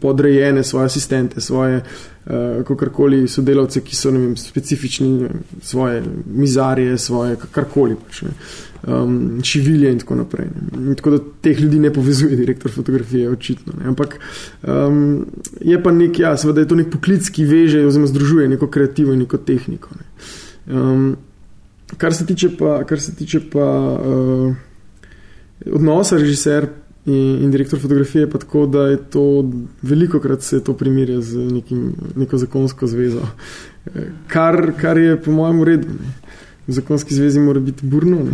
podrejene, 0.00 0.64
svoje 0.64 0.86
asistente, 0.86 1.40
svoje 1.40 1.80
uh, 1.80 2.64
kakorkoli 2.68 3.28
sodelavce, 3.28 3.80
ki 3.80 3.96
so 3.96 4.10
vem, 4.10 4.36
specifični, 4.36 5.10
vem, 5.24 5.42
svoje 5.62 6.02
mizarje, 6.26 6.98
svoje 6.98 7.36
karkoli. 7.50 7.96
Pač, 8.06 8.22
um, 8.86 9.40
šivilje 9.42 9.92
in 9.92 9.98
tako 9.98 10.14
naprej. 10.14 10.48
In 10.74 10.94
tako 10.94 11.10
da 11.10 11.18
teh 11.40 11.60
ljudi 11.60 11.78
ne 11.78 11.92
povezuje 11.92 12.36
direktor 12.36 12.72
fotografije, 12.72 13.30
očitno. 13.30 13.72
Ne. 13.80 13.88
Ampak 13.88 14.18
um, 14.62 15.26
je 15.60 15.82
pa 15.82 15.92
nek, 15.92 16.18
ja, 16.18 16.36
seveda 16.36 16.60
je 16.60 16.68
to 16.68 16.78
nek 16.78 16.90
poklic, 16.90 17.30
ki 17.30 17.44
veže 17.44 17.86
oziroma 17.86 18.06
združuje 18.06 18.48
neko 18.48 18.70
kreativo 18.70 19.12
in 19.12 19.24
neko 19.24 19.38
tehniko. 19.38 19.90
Ne. 19.98 20.06
Um, 20.80 21.16
kar 21.96 22.14
se 22.14 22.26
tiče 22.26 22.56
pa, 22.58 22.84
kar 22.84 23.00
se 23.00 23.14
tiče 23.14 23.40
pa 23.50 23.66
uh, 24.00 24.54
odnosa 25.72 26.16
režiser. 26.16 26.68
In, 27.06 27.42
in 27.44 27.50
direktor 27.50 27.78
fotografije 27.78 28.24
je 28.24 28.30
pa 28.30 28.38
tako, 28.42 28.66
da 28.66 28.88
je 28.90 28.96
to 29.10 29.24
veliko 29.82 30.20
krat 30.20 30.42
se 30.42 30.64
to 30.64 30.74
primerja 30.74 31.20
z 31.20 31.38
nekim, 31.52 31.92
neko 32.16 32.38
zakonsko 32.38 32.86
zvezo, 32.86 33.22
kar, 34.26 34.72
kar 34.80 34.98
je 34.98 35.20
po 35.22 35.30
mojem 35.30 35.62
redu. 35.64 35.88
Ne 35.88 36.26
v 36.66 36.72
zakonski 36.72 37.14
zvezi 37.14 37.40
mora 37.40 37.60
biti 37.60 37.86
burno. 37.86 38.26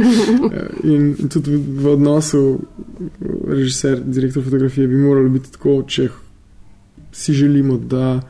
in 0.84 1.28
tudi 1.28 1.56
v 1.56 1.92
odnosu 1.92 2.60
režiser, 3.48 4.00
direktor 4.00 4.44
fotografije 4.44 4.88
bi 4.88 4.96
moralo 4.96 5.28
biti 5.28 5.52
tako, 5.52 5.82
če 5.86 6.08
si 7.12 7.32
želimo, 7.32 7.76
da 7.76 8.20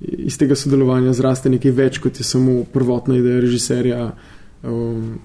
iz 0.00 0.38
tega 0.38 0.54
sodelovanja 0.54 1.12
zraste 1.12 1.50
nekaj 1.50 1.70
več, 1.70 1.98
kot 1.98 2.20
je 2.20 2.24
samo 2.24 2.62
prvotna 2.72 3.18
ideja 3.18 3.40
režiserja 3.40 4.04
um, 4.62 5.18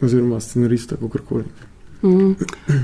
oziroma 0.00 0.40
scenarista, 0.40 0.96
kako 0.96 1.20
koli. 1.28 1.44
Mm. 2.02 2.30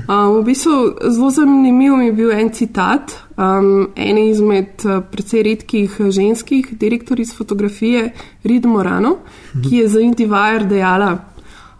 Uh, 0.07 0.39
v 0.39 0.43
bistvu 0.45 0.71
zelo 1.09 1.29
zanimiv 1.29 1.95
mi 1.97 2.05
je 2.05 2.13
bil 2.13 2.31
en 2.31 2.49
citat 2.53 3.15
um, 3.37 3.87
ene 3.95 4.27
izmed 4.29 4.85
uh, 4.85 4.99
precej 5.11 5.43
redkih 5.43 5.95
ženskih 6.09 6.67
direktoric 6.77 7.33
fotografije, 7.33 8.11
Rid 8.43 8.65
Morano, 8.65 9.17
mm. 9.55 9.61
ki 9.61 9.77
je 9.77 9.87
za 9.87 9.99
IndiWire 9.99 10.67
dejala: 10.69 11.11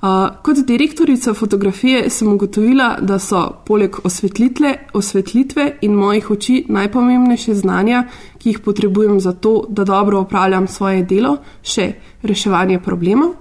uh, 0.02 0.08
Kot 0.42 0.58
direktorica 0.66 1.34
fotografije 1.34 2.10
sem 2.10 2.34
ugotovila, 2.34 2.98
da 3.02 3.20
so 3.20 3.62
poleg 3.66 3.96
osvetlitve 4.94 5.78
in 5.82 5.94
mojih 5.94 6.32
oči 6.32 6.64
najpomembnejše 6.70 7.54
znanja, 7.54 8.08
ki 8.38 8.50
jih 8.50 8.60
potrebujem 8.60 9.20
za 9.20 9.34
to, 9.34 9.66
da 9.70 9.84
dobro 9.84 10.20
opravljam 10.20 10.68
svoje 10.68 11.04
delo, 11.04 11.38
še 11.62 11.92
reševanje 12.24 12.80
problemov, 12.80 13.36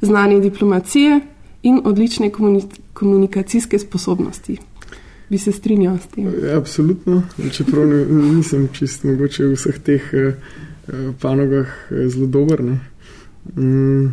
znanje 0.00 0.40
diplomacije 0.40 1.20
in 1.62 1.82
odlične 1.84 2.30
komunikacije 2.30 2.81
komunikacijske 2.92 3.78
sposobnosti. 3.78 4.58
Bi 5.28 5.38
se 5.38 5.52
strinjal 5.52 5.98
s 5.98 6.06
tem? 6.06 6.26
Ja, 6.44 6.56
absolutno. 6.58 7.22
Čeprav 7.52 7.86
nisem 8.10 8.68
čist 8.72 9.04
mogoče 9.04 9.46
v 9.46 9.56
vseh 9.56 9.78
teh 9.78 10.10
eh, 10.12 10.34
panogah 11.20 11.70
eh, 11.90 12.08
zelo 12.08 12.26
dober. 12.26 12.62
Mm, 13.56 14.12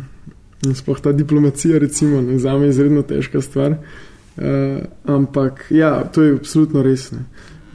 sploh 0.74 1.00
ta 1.00 1.12
diplomacija, 1.12 1.78
recimo, 1.78 2.20
ne, 2.20 2.38
za 2.38 2.56
me 2.58 2.66
je 2.66 2.70
izredno 2.70 3.02
težka 3.02 3.40
stvar. 3.40 3.76
Uh, 4.40 4.78
ampak 5.04 5.66
ja, 5.70 6.04
to 6.04 6.22
je 6.22 6.34
absolutno 6.38 6.82
res. 6.82 7.10
Ne 7.12 7.24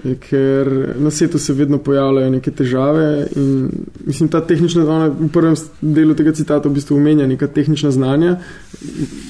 ker 0.03 0.95
na 0.99 1.11
svetu 1.11 1.39
se 1.39 1.53
vedno 1.53 1.77
pojavljajo 1.77 2.29
neke 2.29 2.51
težave. 2.51 3.27
In, 3.35 3.69
mislim, 4.05 4.29
ta 4.29 4.41
tehnična 4.41 4.83
znanja, 4.85 5.07
v 5.19 5.29
prvem 5.33 5.55
delu 5.81 6.15
tega 6.15 6.33
citata, 6.35 6.69
v 6.69 6.73
bistvu 6.73 6.97
omenja 6.97 7.27
neka 7.27 7.47
tehnična 7.47 7.91
znanja, 7.91 8.35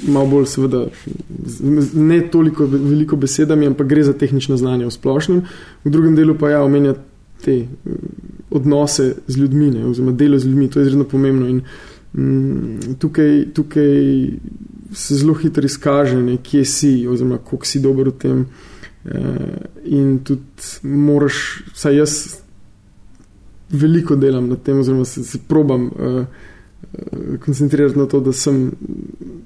malo 0.07 0.27
bolj, 0.27 0.45
seveda, 0.45 0.85
ne 1.93 2.21
toliko 2.31 2.65
veliko 2.65 3.15
besedami, 3.15 3.67
ampak 3.67 3.87
gre 3.87 4.03
za 4.03 4.13
tehnična 4.13 4.57
znanja 4.57 4.89
v 4.89 4.95
splošnem. 4.97 5.41
V 5.85 5.93
drugem 5.93 6.15
delu 6.15 6.35
pa 6.39 6.49
ja, 6.49 6.63
omenja 6.63 6.95
te 7.45 7.61
odnose 8.49 9.13
z 9.27 9.37
ljudmi, 9.37 9.71
ne, 9.71 9.85
oziroma 9.85 10.11
delo 10.11 10.39
z 10.39 10.47
ljudmi, 10.47 10.69
to 10.69 10.79
je 10.79 10.87
izredno 10.89 11.05
pomembno. 11.05 11.47
In, 11.47 11.61
mm, 12.13 12.95
tukaj, 12.99 13.45
tukaj 13.53 14.29
se 14.93 15.15
zelo 15.15 15.33
hitro 15.33 15.65
izkaže, 15.65 16.17
ne, 16.21 16.37
kje 16.37 16.65
si, 16.65 16.95
oziroma 17.07 17.37
koliko 17.37 17.65
si 17.65 17.79
dober 17.79 18.09
v 18.09 18.17
tem. 18.19 18.45
Eh, 19.05 19.57
in 19.83 20.19
tudi 20.23 20.41
moraš, 20.81 21.63
saj 21.73 21.97
jaz 21.97 22.13
veliko 23.69 24.15
delam 24.15 24.49
na 24.49 24.55
tem, 24.55 24.79
oziroma 24.79 25.05
se, 25.05 25.23
se 25.23 25.39
probam 25.47 25.85
uh, 25.85 26.25
koncentrirati 27.45 27.99
na 27.99 28.05
to, 28.05 28.19
da 28.19 28.33
sem 28.33 28.71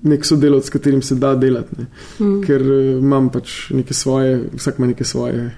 nek 0.03 0.25
sodelovec, 0.25 0.67
s 0.67 0.69
katerim 0.69 1.01
se 1.01 1.15
da 1.15 1.33
delati. 1.35 1.87
Mm. 2.19 2.41
Ker 2.45 2.61
uh, 2.61 2.99
imam 2.99 3.29
pač 3.31 3.69
neke 3.75 3.93
svoje, 3.93 4.45
vsak 4.55 4.79
ima 4.79 4.91
neke 4.93 5.03
svoje. 5.03 5.49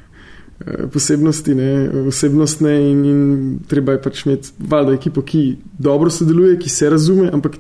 Posebnosti, 0.94 1.56
ne, 1.58 1.72
osebnostne, 2.08 2.76
in, 2.92 3.06
in 3.06 3.22
treba 3.70 3.96
je 3.96 4.02
pač 4.02 4.26
imeti 4.26 4.54
valjda 4.70 4.94
ekipo, 4.94 5.24
ki 5.26 5.58
dobro 5.78 6.10
sodeluje, 6.14 6.60
ki 6.62 6.70
se 6.70 6.90
razume, 6.90 7.30
ampak 7.34 7.58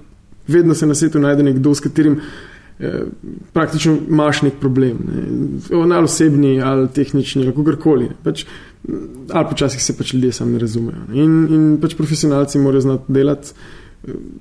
vedno 0.47 0.77
se 0.77 0.85
na 0.85 0.95
svetu 0.95 1.19
najde 1.19 1.43
nekdo, 1.43 1.73
s 1.73 1.81
katerim 1.81 2.19
uh, 2.19 2.50
praktično 3.53 3.97
imaš 4.09 4.41
nek 4.41 4.53
problem, 4.59 4.97
ne. 5.07 5.95
ali 5.95 6.03
osebni, 6.03 6.61
ali 6.61 6.87
tehnični, 6.87 7.43
ali 7.43 7.55
kakorkoli. 7.55 8.09
Pač, 8.23 8.45
ali 9.29 9.49
počasih 9.49 9.83
se 9.83 9.97
pač 9.97 10.13
ljudje 10.13 10.31
sami 10.31 10.53
ne 10.53 10.59
razumejo. 10.59 11.05
Ne. 11.09 11.23
In, 11.23 11.35
in 11.49 11.67
pač 11.81 11.95
profesionalci 11.97 12.59
morajo 12.59 12.87
znati 12.87 13.13
delati. 13.13 13.53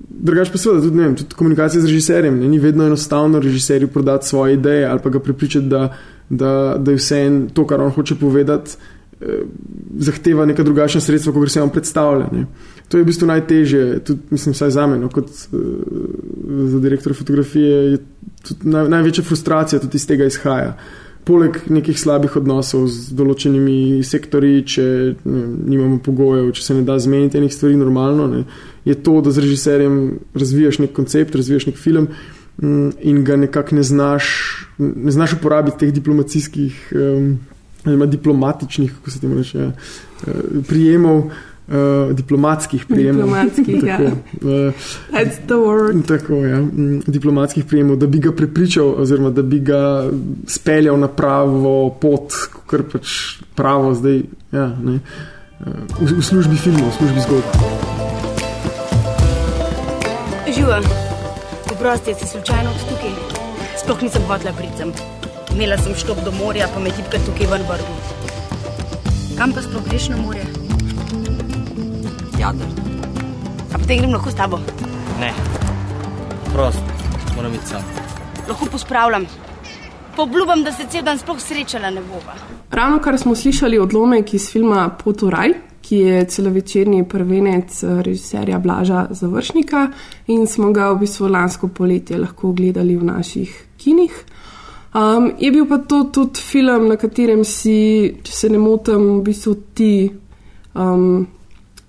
Drugač 0.09 0.49
pa 0.49 0.59
seveda 0.59 0.87
tudi, 0.87 1.03
vem, 1.03 1.17
tudi 1.17 1.37
komunikacija 1.37 1.83
z 1.83 1.91
režiserjem. 1.91 2.39
Ne. 2.41 2.49
Ni 2.49 2.59
vedno 2.59 2.87
enostavno 2.87 3.41
režiserju 3.41 3.89
prodati 3.89 4.29
svoje 4.29 4.55
ideje 4.55 4.87
ali 4.87 5.01
pa 5.03 5.11
ga 5.11 5.21
pripričati, 5.21 5.67
da, 5.67 5.97
da, 6.29 6.55
da 6.79 6.91
je 6.91 7.03
vse 7.03 7.21
en 7.27 7.43
to, 7.55 7.67
kar 7.67 7.83
on 7.83 7.93
hoče 7.93 8.17
povedati. 8.21 8.79
Eh, 9.21 9.43
zahteva 9.99 10.47
neka 10.47 10.63
drugačna 10.63 11.01
sredstva, 11.01 11.33
kot 11.33 11.51
se 11.51 11.61
vam 11.61 11.71
predstavlja. 11.71 12.29
Ne. 12.33 12.47
To 12.89 12.99
je 12.99 13.05
v 13.05 13.07
bistvu 13.07 13.27
najtežje, 13.31 14.01
tudi 14.05 14.35
mislim, 14.35 14.55
vsaj 14.55 14.71
za 14.75 14.87
me, 14.87 14.99
no, 14.99 15.09
kot 15.09 15.29
uh, 15.31 15.61
za 16.73 16.81
direktor 16.83 17.15
fotografije, 17.15 17.77
je 17.93 17.99
naj, 18.63 18.89
največja 18.89 19.25
frustracija 19.25 19.79
tudi 19.81 20.01
iz 20.01 20.07
tega 20.11 20.27
izhaja. 20.27 20.73
Poleg 21.25 21.59
nekih 21.71 22.01
slabih 22.01 22.35
odnosov 22.41 22.89
z 22.91 23.15
določenimi 23.15 24.01
sektorji, 24.03 24.65
če 24.75 24.87
ne, 25.23 25.45
nimamo 25.71 26.01
pogojev, 26.03 26.51
če 26.57 26.65
se 26.65 26.75
ne 26.75 26.83
da 26.89 26.97
zmeniti 26.99 27.39
enih 27.39 27.55
stvari 27.55 27.79
normalno, 27.79 28.27
ne, 28.27 28.43
je 28.89 28.97
to, 28.99 29.21
da 29.23 29.31
z 29.31 29.45
režiserjem 29.45 30.01
razvijaš 30.35 30.81
nek 30.83 30.95
koncept, 30.97 31.37
razvijaš 31.39 31.69
nek 31.71 31.79
film 31.79 32.09
um, 32.09 32.91
in 33.01 33.23
ga 33.25 33.37
nekako 33.37 33.79
ne 33.79 33.83
znaš, 33.87 34.33
ne 34.79 35.15
znaš 35.15 35.37
uporabiti 35.39 35.85
teh 35.85 35.95
diplomacijskih, 35.95 36.89
um, 36.97 37.35
diplomatičnih, 37.85 38.95
kako 38.95 39.11
se 39.11 39.21
temu 39.21 39.35
reče, 39.35 39.67
uh, 39.67 40.33
prijemov 40.69 41.31
uh, 41.71 42.13
diplomatskih 42.13 42.87
prijemov. 42.87 43.23
Diplomatskih, 43.23 43.81
tako, 43.81 44.03
ja. 44.03 44.73
uh, 45.97 46.07
tako, 46.07 46.35
ja, 46.35 46.61
mm, 46.61 47.01
diplomatskih 47.07 47.65
prijemov, 47.65 47.97
da 47.97 48.07
bi 48.07 48.19
ga 48.19 48.33
prepričal, 48.33 48.95
oziroma 48.97 49.31
da 49.31 49.43
bi 49.43 49.61
ga 49.61 50.11
speljal 50.47 50.99
na 50.99 51.09
pravo 51.09 51.91
pot, 52.01 52.33
kar 52.67 52.83
pač 52.93 53.37
pravo 53.55 53.95
zdaj, 53.95 54.23
ja, 54.53 54.69
ne, 54.83 54.99
uh, 55.61 56.01
v, 56.01 56.19
v 56.19 56.25
službi 56.25 56.57
filmov, 56.57 56.91
v 56.91 56.95
službi 56.99 57.21
zgodb. 57.29 57.45
Živa, 60.51 60.83
oprosti, 61.73 62.15
si 62.19 62.27
slučajno 62.27 62.71
od 62.71 62.83
tukaj. 62.91 63.15
Sploh 63.79 64.03
nisem 64.03 64.23
hotela 64.29 64.53
pricem. 64.59 65.20
Imela 65.55 65.79
sem 65.79 65.95
štop 65.95 66.25
do 66.25 66.33
morja, 66.33 66.69
pa 66.75 66.81
me 66.81 66.91
tipka 66.95 67.19
tukaj 67.27 67.47
ven 67.51 67.65
vrgu. 67.69 67.95
Kam 69.39 69.53
pa 69.53 69.63
sploh 69.63 69.85
greš 69.89 70.09
na 70.13 70.17
morje? 70.17 70.45
Jader. 72.39 72.67
A 73.75 73.79
potem 73.79 73.99
grem 73.99 74.13
lahko 74.13 74.31
s 74.31 74.39
tabo. 74.39 74.61
Ne, 75.21 75.33
prost, 76.53 76.83
moram 77.37 77.53
biti 77.53 77.67
sam. 77.67 77.83
Lahko 78.49 78.67
pospravljam. 78.73 79.27
Pobljubam, 80.17 80.63
da 80.65 80.73
se 80.73 80.87
cel 80.91 81.03
dan 81.05 81.19
sploh 81.19 81.41
srečala 81.41 81.91
ne 81.91 82.01
bova. 82.01 82.35
Ravno 82.71 82.99
kar 82.99 83.19
smo 83.19 83.35
slišali 83.35 83.79
odlomek 83.79 84.35
iz 84.35 84.51
filma 84.53 84.89
Potoraj, 85.05 85.55
ki 85.83 85.97
je 85.97 86.25
celovečerni 86.25 87.05
prvenec 87.09 87.83
eh, 87.83 88.03
režiserja 88.03 88.59
Blaža 88.59 89.07
Završnika 89.11 89.89
in 90.27 90.47
smo 90.47 90.73
ga 90.73 90.91
v 90.93 91.01
bistvu 91.01 91.29
lansko 91.29 91.69
poletje 91.69 92.19
lahko 92.19 92.53
gledali 92.53 92.97
v 92.97 93.05
naših 93.05 93.65
kinih. 93.79 94.25
Um, 94.95 95.33
je 95.39 95.51
bil 95.51 95.67
pa 95.71 95.79
to 95.79 96.05
tudi 96.13 96.41
film, 96.41 96.89
na 96.89 96.97
katerem 96.99 97.45
si, 97.47 98.11
če 98.23 98.33
se 98.33 98.49
ne 98.51 98.59
motim, 98.59 99.21
v 99.21 99.23
bistvu 99.29 99.55
ti 99.75 99.93
um, 100.75 101.23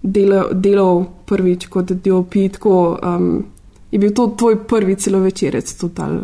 delal, 0.01 0.53
delal 0.53 1.01
prvič 1.25 1.65
kot 1.73 1.95
DOP. 1.97 2.37
Tako, 2.59 2.75
um, 3.01 3.31
je 3.91 3.99
bil 3.99 4.13
to 4.13 4.27
tvoj 4.37 4.61
prvi 4.69 4.95
celovečerec, 4.95 5.73
total. 5.81 6.21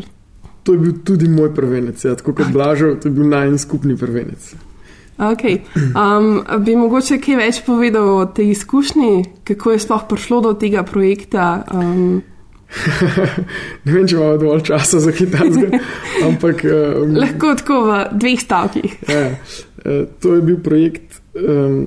To 0.63 0.75
je 0.75 0.83
bil 0.83 0.93
tudi 1.03 1.29
moj 1.31 1.49
prvenec, 1.55 2.05
ja, 2.05 2.13
tako 2.15 2.37
kot 2.37 2.53
Blažov, 2.53 2.99
to 3.01 3.09
je 3.09 3.15
bil 3.15 3.29
najmanj 3.31 3.57
skupni 3.57 3.97
prvenec. 3.97 4.53
Okay. 5.17 5.63
Um, 5.97 6.43
bi 6.61 6.75
mogoče 6.77 7.17
kaj 7.17 7.37
več 7.39 7.61
povedal 7.65 8.09
o 8.19 8.25
tej 8.29 8.51
izkušnji, 8.53 9.13
kako 9.49 9.73
je 9.73 9.79
sploh 9.81 10.03
prišlo 10.05 10.41
do 10.45 10.51
tega 10.61 10.83
projekta? 10.85 11.63
Um, 11.73 12.21
ne 13.85 13.93
vem, 13.93 14.07
če 14.07 14.17
imamo 14.17 14.39
dovolj 14.41 14.65
časa 14.67 14.99
za 15.03 15.13
kitajsko, 15.15 15.79
ampak. 16.27 16.63
Um, 16.67 17.15
lahko 17.19 17.53
tako 17.61 17.79
v 17.87 17.99
dveh 18.19 18.41
stavkih. 18.41 18.97
ja, 19.15 19.29
uh, 19.31 20.03
to 20.21 20.35
je 20.35 20.43
bil 20.49 20.59
projekt, 20.63 21.21
um, 21.39 21.79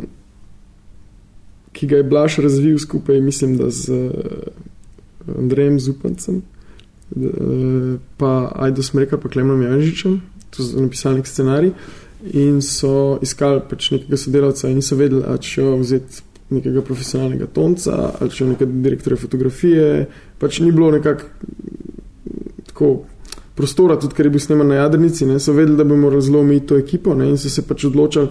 ki 1.77 1.91
ga 1.91 2.01
je 2.01 2.09
Blaž 2.09 2.41
razvil 2.43 2.79
skupaj, 2.81 3.21
mislim, 3.25 3.59
da 3.61 3.71
z 3.71 3.93
uh, 3.93 5.37
Andrejem 5.37 5.79
Zupancem, 5.81 6.43
uh, 7.17 7.95
pa 8.17 8.35
Ajdo 8.57 8.83
Smreka, 8.83 9.21
pa 9.21 9.29
Klemnom 9.29 9.63
Janžičem, 9.63 10.21
to 10.51 10.65
so 10.65 10.81
napisali 10.81 11.25
scenarij. 11.25 11.75
In 12.37 12.59
so 12.61 13.17
iskali 13.25 13.63
pač 13.65 13.95
nekega 13.95 14.19
sodelavca, 14.21 14.69
in 14.69 14.77
niso 14.77 14.97
vedeli, 14.99 15.25
če 15.41 15.65
vzeti 15.81 16.21
nekega 16.51 16.83
profesionalnega 16.83 17.47
tonca 17.55 17.97
ali 18.21 18.31
če 18.35 18.53
nekega 18.55 18.83
direktorja 18.87 19.19
fotografije. 19.21 20.07
Pač 20.39 20.61
ni 20.65 20.73
bilo 20.73 20.91
nekako 20.95 21.25
tako 22.71 22.91
prostora, 23.55 23.99
tudi 24.01 24.17
ker 24.17 24.27
je 24.27 24.33
bil 24.35 24.41
sneman 24.41 24.71
na 24.73 24.81
jadrnici, 24.81 25.27
ne, 25.29 25.39
so 25.41 25.53
vedeli, 25.53 25.77
da 25.77 25.85
bomo 25.85 26.11
razlomili 26.11 26.63
to 26.67 26.79
ekipo 26.81 27.15
ne, 27.15 27.29
in 27.29 27.39
so 27.39 27.51
se 27.53 27.67
pač 27.67 27.85
odločili. 27.91 28.31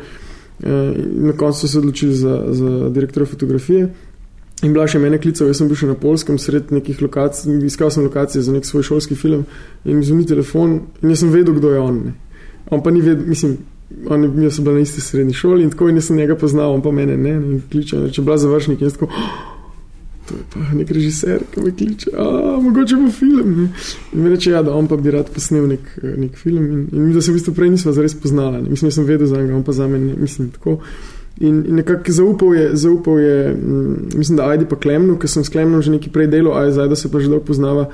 Eh, 0.60 0.94
na 1.30 1.34
koncu 1.38 1.60
so 1.60 1.68
se 1.72 1.80
odločili 1.80 2.16
za, 2.16 2.44
za 2.52 2.90
direktorja 2.90 3.30
fotografije. 3.30 3.90
In 4.64 4.74
bila 4.76 4.90
še 4.92 5.00
mene 5.00 5.22
klical, 5.22 5.48
jaz 5.48 5.62
sem 5.62 5.70
bil 5.70 5.78
še 5.80 5.88
na 5.88 5.96
polskem, 5.96 6.40
sred 6.42 6.74
nekih 6.76 7.00
lokacij, 7.00 7.62
iskal 7.64 7.94
sem 7.96 8.04
lokacije 8.04 8.42
za 8.44 8.52
nek 8.52 8.66
svoj 8.68 8.84
šolski 8.90 9.16
film 9.16 9.46
in 9.86 10.02
mi 10.02 10.04
zvoni 10.04 10.28
telefon 10.28 10.74
in 11.00 11.14
jaz 11.14 11.24
sem 11.24 11.32
vedel, 11.32 11.56
kdo 11.56 11.72
je 11.72 11.80
on. 11.80 12.02
Ne. 12.10 12.16
On 12.76 12.84
pa 12.84 12.92
ni 12.92 13.00
vedel, 13.06 13.24
mislim, 13.30 13.56
on 14.10 14.24
je 14.24 14.30
bil 14.30 14.74
na 14.74 14.80
isti 14.80 15.02
srednji 15.02 15.34
šoli 15.34 15.64
in 15.64 15.70
tako 15.70 15.90
in 15.90 15.98
jaz 15.98 16.10
sem 16.12 16.18
njega 16.18 16.36
poznal, 16.36 16.74
on 16.74 16.82
pa 16.82 16.92
mene 16.92 17.18
ne, 17.18 17.40
ne 17.40 17.62
kliče, 17.72 18.10
če 18.12 18.22
bila 18.22 18.38
završnik, 18.38 18.82
jaz 18.82 18.94
tako. 18.94 19.10
Oh, 19.10 19.60
To 20.30 20.36
je 20.38 20.44
pa 20.54 20.62
nek 20.78 20.92
režiser, 20.94 21.42
ki 21.50 21.62
me 21.66 21.72
kliče, 21.74 22.12
a 22.14 22.58
mogoče 22.62 22.98
bo 23.02 23.10
film. 23.12 23.54
Ne? 23.58 23.70
In 24.14 24.24
mi 24.24 24.30
reče, 24.30 24.52
ja, 24.52 24.62
da 24.64 24.76
on 24.78 24.88
pa 24.88 24.98
bi 24.98 25.12
rad 25.12 25.32
posnel 25.34 25.66
nek, 25.72 25.88
nek 26.04 26.36
film. 26.38 26.68
In, 26.70 26.84
in 26.92 27.08
mi, 27.08 27.14
da 27.16 27.22
se 27.22 27.32
v 27.32 27.40
bistvu 27.40 27.56
prej 27.58 27.72
nismo 27.74 27.94
zares 27.98 28.14
poznali. 28.14 28.62
Mislim, 28.70 28.92
da 28.92 28.98
sem 29.00 29.08
vedel 29.10 29.28
za 29.28 29.42
njega, 29.42 29.56
on 29.58 29.64
pa 29.66 29.74
za 29.74 29.88
mene, 29.88 30.14
mislim, 30.18 30.52
tako. 30.54 30.78
In, 31.40 31.64
in 31.66 31.80
nekako 31.80 32.14
zaupal 32.14 32.54
je, 32.56 32.70
zaupal 32.78 33.20
je 33.20 33.36
m, 33.56 33.96
mislim, 34.14 34.38
da 34.38 34.52
Ajdi 34.52 34.70
pa 34.70 34.78
Klemnu, 34.78 35.18
ker 35.18 35.32
sem 35.32 35.44
s 35.44 35.50
Klemnom 35.50 35.82
že 35.82 35.96
nekaj 35.96 36.14
prej 36.14 36.30
delal, 36.30 36.58
a 36.60 36.72
zdaj 36.72 36.92
da 36.94 37.00
se 37.00 37.10
pa 37.10 37.24
že 37.24 37.32
dolgo 37.32 37.48
poznava, 37.50 37.88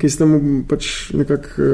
ki 0.00 0.10
ste 0.10 0.26
mu 0.28 0.40
pač 0.68 1.10
nekako 1.16 1.68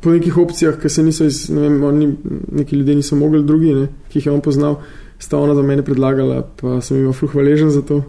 po 0.00 0.14
nekih 0.14 0.38
opcijah, 0.38 0.78
ki 0.80 0.88
se 0.88 1.02
niso 1.02 1.26
iz, 1.28 1.46
ne 1.50 1.66
vem, 1.66 1.82
oni, 1.84 2.08
neki 2.52 2.76
ljudje 2.76 2.94
niso 3.02 3.16
mogli, 3.16 3.42
drugi, 3.44 3.74
ne, 3.74 3.88
ki 4.08 4.20
jih 4.20 4.30
je 4.30 4.32
on 4.32 4.40
poznal, 4.40 4.80
sta 5.18 5.38
ona 5.38 5.54
za 5.54 5.62
mene 5.62 5.84
predlagala, 5.84 6.42
pa 6.60 6.80
sem 6.80 7.00
jim 7.00 7.12
fluh 7.12 7.32
hvaležen 7.32 7.70
za 7.70 7.82
to. 7.82 8.02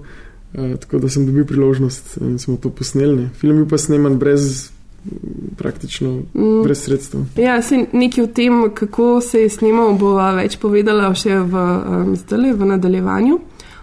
Uh, 0.58 0.78
tako 0.80 1.02
da 1.04 1.10
sem 1.12 1.26
dobil 1.28 1.46
priložnost 1.46 2.18
in 2.24 2.40
smo 2.40 2.56
to 2.58 2.70
posneli. 2.70 3.28
Film 3.36 3.60
je 3.60 3.68
pa 3.70 3.78
sneman 3.78 4.16
brez, 4.18 4.70
praktično 5.58 6.22
mm. 6.34 6.64
brez 6.64 6.86
sredstev. 6.86 7.22
Ja, 7.36 7.60
nekaj 7.92 8.24
o 8.24 8.28
tem, 8.28 8.64
kako 8.76 9.22
se 9.22 9.42
je 9.42 9.50
snimal, 9.50 9.94
bo 10.00 10.16
več 10.16 10.58
povedala 10.58 11.12
še 11.16 11.36
v, 11.36 11.68
um, 11.92 12.16
zdale, 12.16 12.54
v 12.56 12.72
nadaljevanju. 12.72 13.40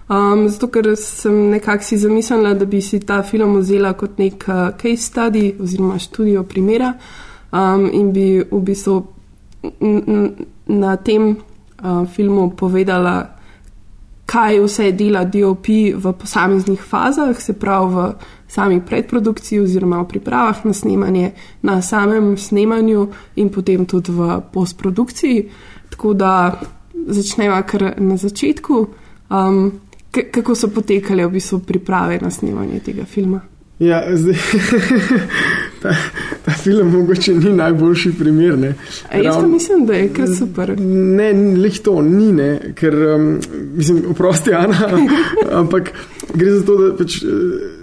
Um, 0.09 0.49
zato, 0.49 0.69
ker 0.69 0.91
sem 1.01 1.51
nekako 1.51 1.85
si 1.85 1.97
zamislila, 1.97 2.55
da 2.55 2.65
bi 2.65 2.83
si 2.83 3.01
ta 3.01 3.23
film 3.23 3.57
vzela 3.57 3.95
kot 3.97 4.19
nek 4.19 4.45
uh, 4.49 4.67
case 4.77 5.03
study 5.03 5.55
oziroma 5.61 5.99
študijo 5.99 6.43
primera 6.45 6.93
um, 7.53 7.89
in 7.93 8.13
bi 8.13 8.45
v 8.51 8.61
bistvu 8.61 8.99
na 10.67 10.97
tem 10.97 11.31
uh, 11.31 12.05
filmu 12.15 12.51
povedala, 12.57 13.15
kaj 14.27 14.61
vse 14.61 14.93
dela 14.93 15.25
DOP 15.25 15.69
v 15.97 16.13
posameznih 16.21 16.83
fazah, 16.83 17.41
se 17.41 17.53
pravi 17.53 17.95
v 17.95 18.13
sami 18.49 18.81
predprodukciji 18.81 19.61
oziroma 19.61 20.03
v 20.03 20.09
pripravah 20.09 20.65
na 20.65 20.73
snemanje, 20.73 21.33
na 21.63 21.83
samem 21.83 22.37
snemanju 22.37 23.09
in 23.37 23.49
potem 23.49 23.87
tudi 23.87 24.13
v 24.13 24.41
postprodukciji. 24.53 25.49
Tako 25.91 26.15
da 26.15 26.61
začneva 27.07 27.63
kar 27.63 27.95
na 27.99 28.17
začetku, 28.17 28.87
um, 29.31 29.73
kako 30.23 30.55
so 30.55 30.69
potekale 30.69 31.27
v 31.27 31.37
bistvu 31.39 31.59
priprave 31.67 32.19
na 32.23 32.31
snemanje 32.31 32.81
tega 32.85 33.05
filma. 33.05 33.41
Ja, 33.79 34.17
zdaj, 34.17 34.35
ta, 35.83 35.95
ta 36.45 36.53
film 36.53 36.93
mogoče 36.93 37.35
ni 37.35 37.53
najboljši 37.53 38.13
primer. 38.19 38.59
Ne. 38.59 38.75
Jaz 39.23 39.37
pa 39.37 39.47
mislim, 39.47 39.87
da 39.87 39.95
je 39.95 40.09
kar 40.15 40.29
super. 40.39 40.81
Ne, 40.81 41.33
leh 41.59 41.79
to 41.83 42.03
ni, 42.03 42.33
ne, 42.33 42.73
ker 42.75 42.95
um, 42.95 43.41
mislim, 43.77 44.05
oprosti, 44.11 44.55
Ana, 44.55 44.89
ampak 45.61 45.91
gre 46.35 46.51
za 46.51 46.65
to, 46.67 46.77
da 46.77 46.97
pač, 46.97 47.19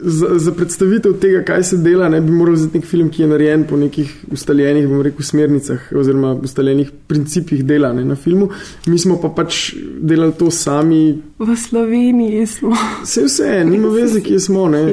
za, 0.01 0.27
za 0.39 0.51
predstavitev 0.51 1.13
tega, 1.21 1.43
kaj 1.45 1.63
se 1.63 1.77
dela, 1.77 2.09
ne 2.09 2.21
bi 2.21 2.31
moral 2.31 2.55
vzeti 2.55 2.79
nek 2.79 2.87
film, 2.87 3.09
ki 3.09 3.23
je 3.23 3.27
narejen 3.27 3.63
po 3.69 3.77
nekih 3.77 4.11
ustaljenih, 4.31 4.87
bomo 4.89 5.03
rekel, 5.05 5.25
smernicah 5.25 5.87
oziroma 5.95 6.33
ustaljenih 6.43 6.91
principih 7.07 7.63
dela 7.65 7.93
ne, 7.93 8.05
na 8.05 8.15
filmu. 8.15 8.49
Mi 8.87 8.99
smo 8.99 9.17
pa 9.21 9.29
pač 9.35 9.73
delali 10.01 10.33
to 10.39 10.51
sami. 10.51 11.21
V 11.39 11.55
Sloveniji 11.57 12.45
smo. 12.47 12.75
Vse, 13.03 13.25
vse, 13.27 13.49
nima 13.67 13.91
veze, 13.93 14.21
kje 14.25 14.39
smo. 14.39 14.67
Ne. 14.69 14.83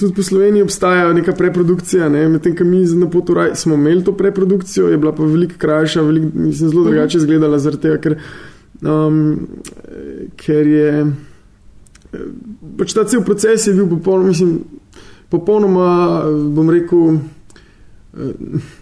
Tudi 0.00 0.12
po 0.16 0.22
Sloveniji 0.22 0.66
obstaja 0.66 1.12
neka 1.12 1.34
preprodukcija, 1.36 2.08
ne. 2.08 2.28
medtem 2.28 2.56
ko 2.56 2.64
mi 2.64 2.84
na 2.96 3.10
Potoraj 3.10 3.54
smo 3.54 3.74
imeli 3.74 4.04
to 4.04 4.12
preprodukcijo, 4.16 4.88
je 4.88 4.98
bila 4.98 5.12
pa 5.14 5.24
veliko 5.24 5.58
krajša, 5.58 6.02
veliko, 6.02 6.30
mislim, 6.34 6.70
zelo 6.70 6.84
drugače 6.84 7.18
izgledala, 7.18 7.58
zaradi 7.58 7.82
tega, 7.82 7.98
ker, 7.98 8.16
um, 8.82 9.18
ker 10.36 10.66
je 10.66 10.92
pač 12.78 12.94
ta 12.94 13.04
cel 13.04 13.24
proces 13.24 13.66
je 13.66 13.74
bil 13.74 13.88
popolnoma, 13.88 14.28
mislim, 14.28 14.58
popolnoma, 15.30 15.90
bom 16.54 16.70
rekel, 16.70 17.20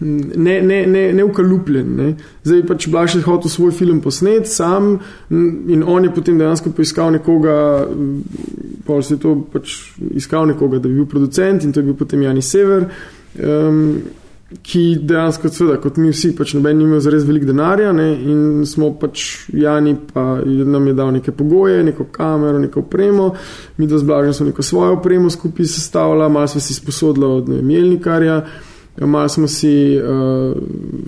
ne, 0.01 0.61
ne, 0.61 0.85
ne, 0.87 1.03
ne 1.13 1.23
ukalupljen. 1.23 1.89
Ne. 1.95 2.07
Zdaj 2.43 2.63
pač 2.67 2.87
Blaž 2.89 3.15
je 3.15 3.21
hotel 3.21 3.51
svoj 3.51 3.71
film 3.77 4.01
posnet 4.01 4.49
sam 4.49 4.95
in 5.29 5.83
on 5.85 6.03
je 6.03 6.13
potem 6.13 6.37
dejansko 6.39 6.73
poiskal 6.73 7.11
nekoga, 7.13 7.85
pa 8.85 9.01
se 9.01 9.13
je 9.13 9.21
to 9.21 9.35
pač 9.53 9.75
iskal 10.17 10.49
nekoga, 10.49 10.79
da 10.79 10.89
bi 10.89 11.01
bil 11.01 11.09
producent 11.09 11.63
in 11.63 11.73
to 11.73 11.83
je 11.83 11.91
bil 11.91 11.99
potem 11.99 12.25
Jani 12.25 12.41
Sever. 12.41 12.89
Um, 13.37 14.01
Ki 14.49 14.97
dejansko, 14.97 15.51
seveda, 15.53 15.75
kot 15.77 15.99
mi 16.01 16.09
vsi, 16.09 16.31
pač 16.33 16.55
noben 16.57 16.79
ima 16.81 16.97
za 17.03 17.11
res 17.13 17.25
velik 17.27 17.43
denarja, 17.45 17.91
ne, 17.93 18.07
in 18.17 18.63
smo 18.65 18.89
pač 18.97 19.25
Jani, 19.53 19.93
pa 20.09 20.39
nam 20.41 20.87
je 20.89 20.95
dal 20.97 21.11
neke 21.13 21.33
pogoje, 21.37 21.83
neko 21.85 22.07
kamero, 22.11 22.57
neko 22.57 22.81
opremo, 22.81 23.27
mi 23.77 23.87
do 23.87 23.99
zblažen 24.01 24.33
smo 24.33 24.47
neko 24.49 24.65
svojo 24.65 24.97
opremo 24.97 25.29
skupaj 25.29 25.69
sestavljali, 25.69 26.33
malo 26.33 26.49
smo 26.49 26.61
si 26.65 26.73
sposodili 26.73 27.25
od 27.25 27.49
Mielnikarja, 27.49 28.39
malo 28.97 29.29
smo 29.29 29.47
si 29.47 29.73
uh, 30.01 30.57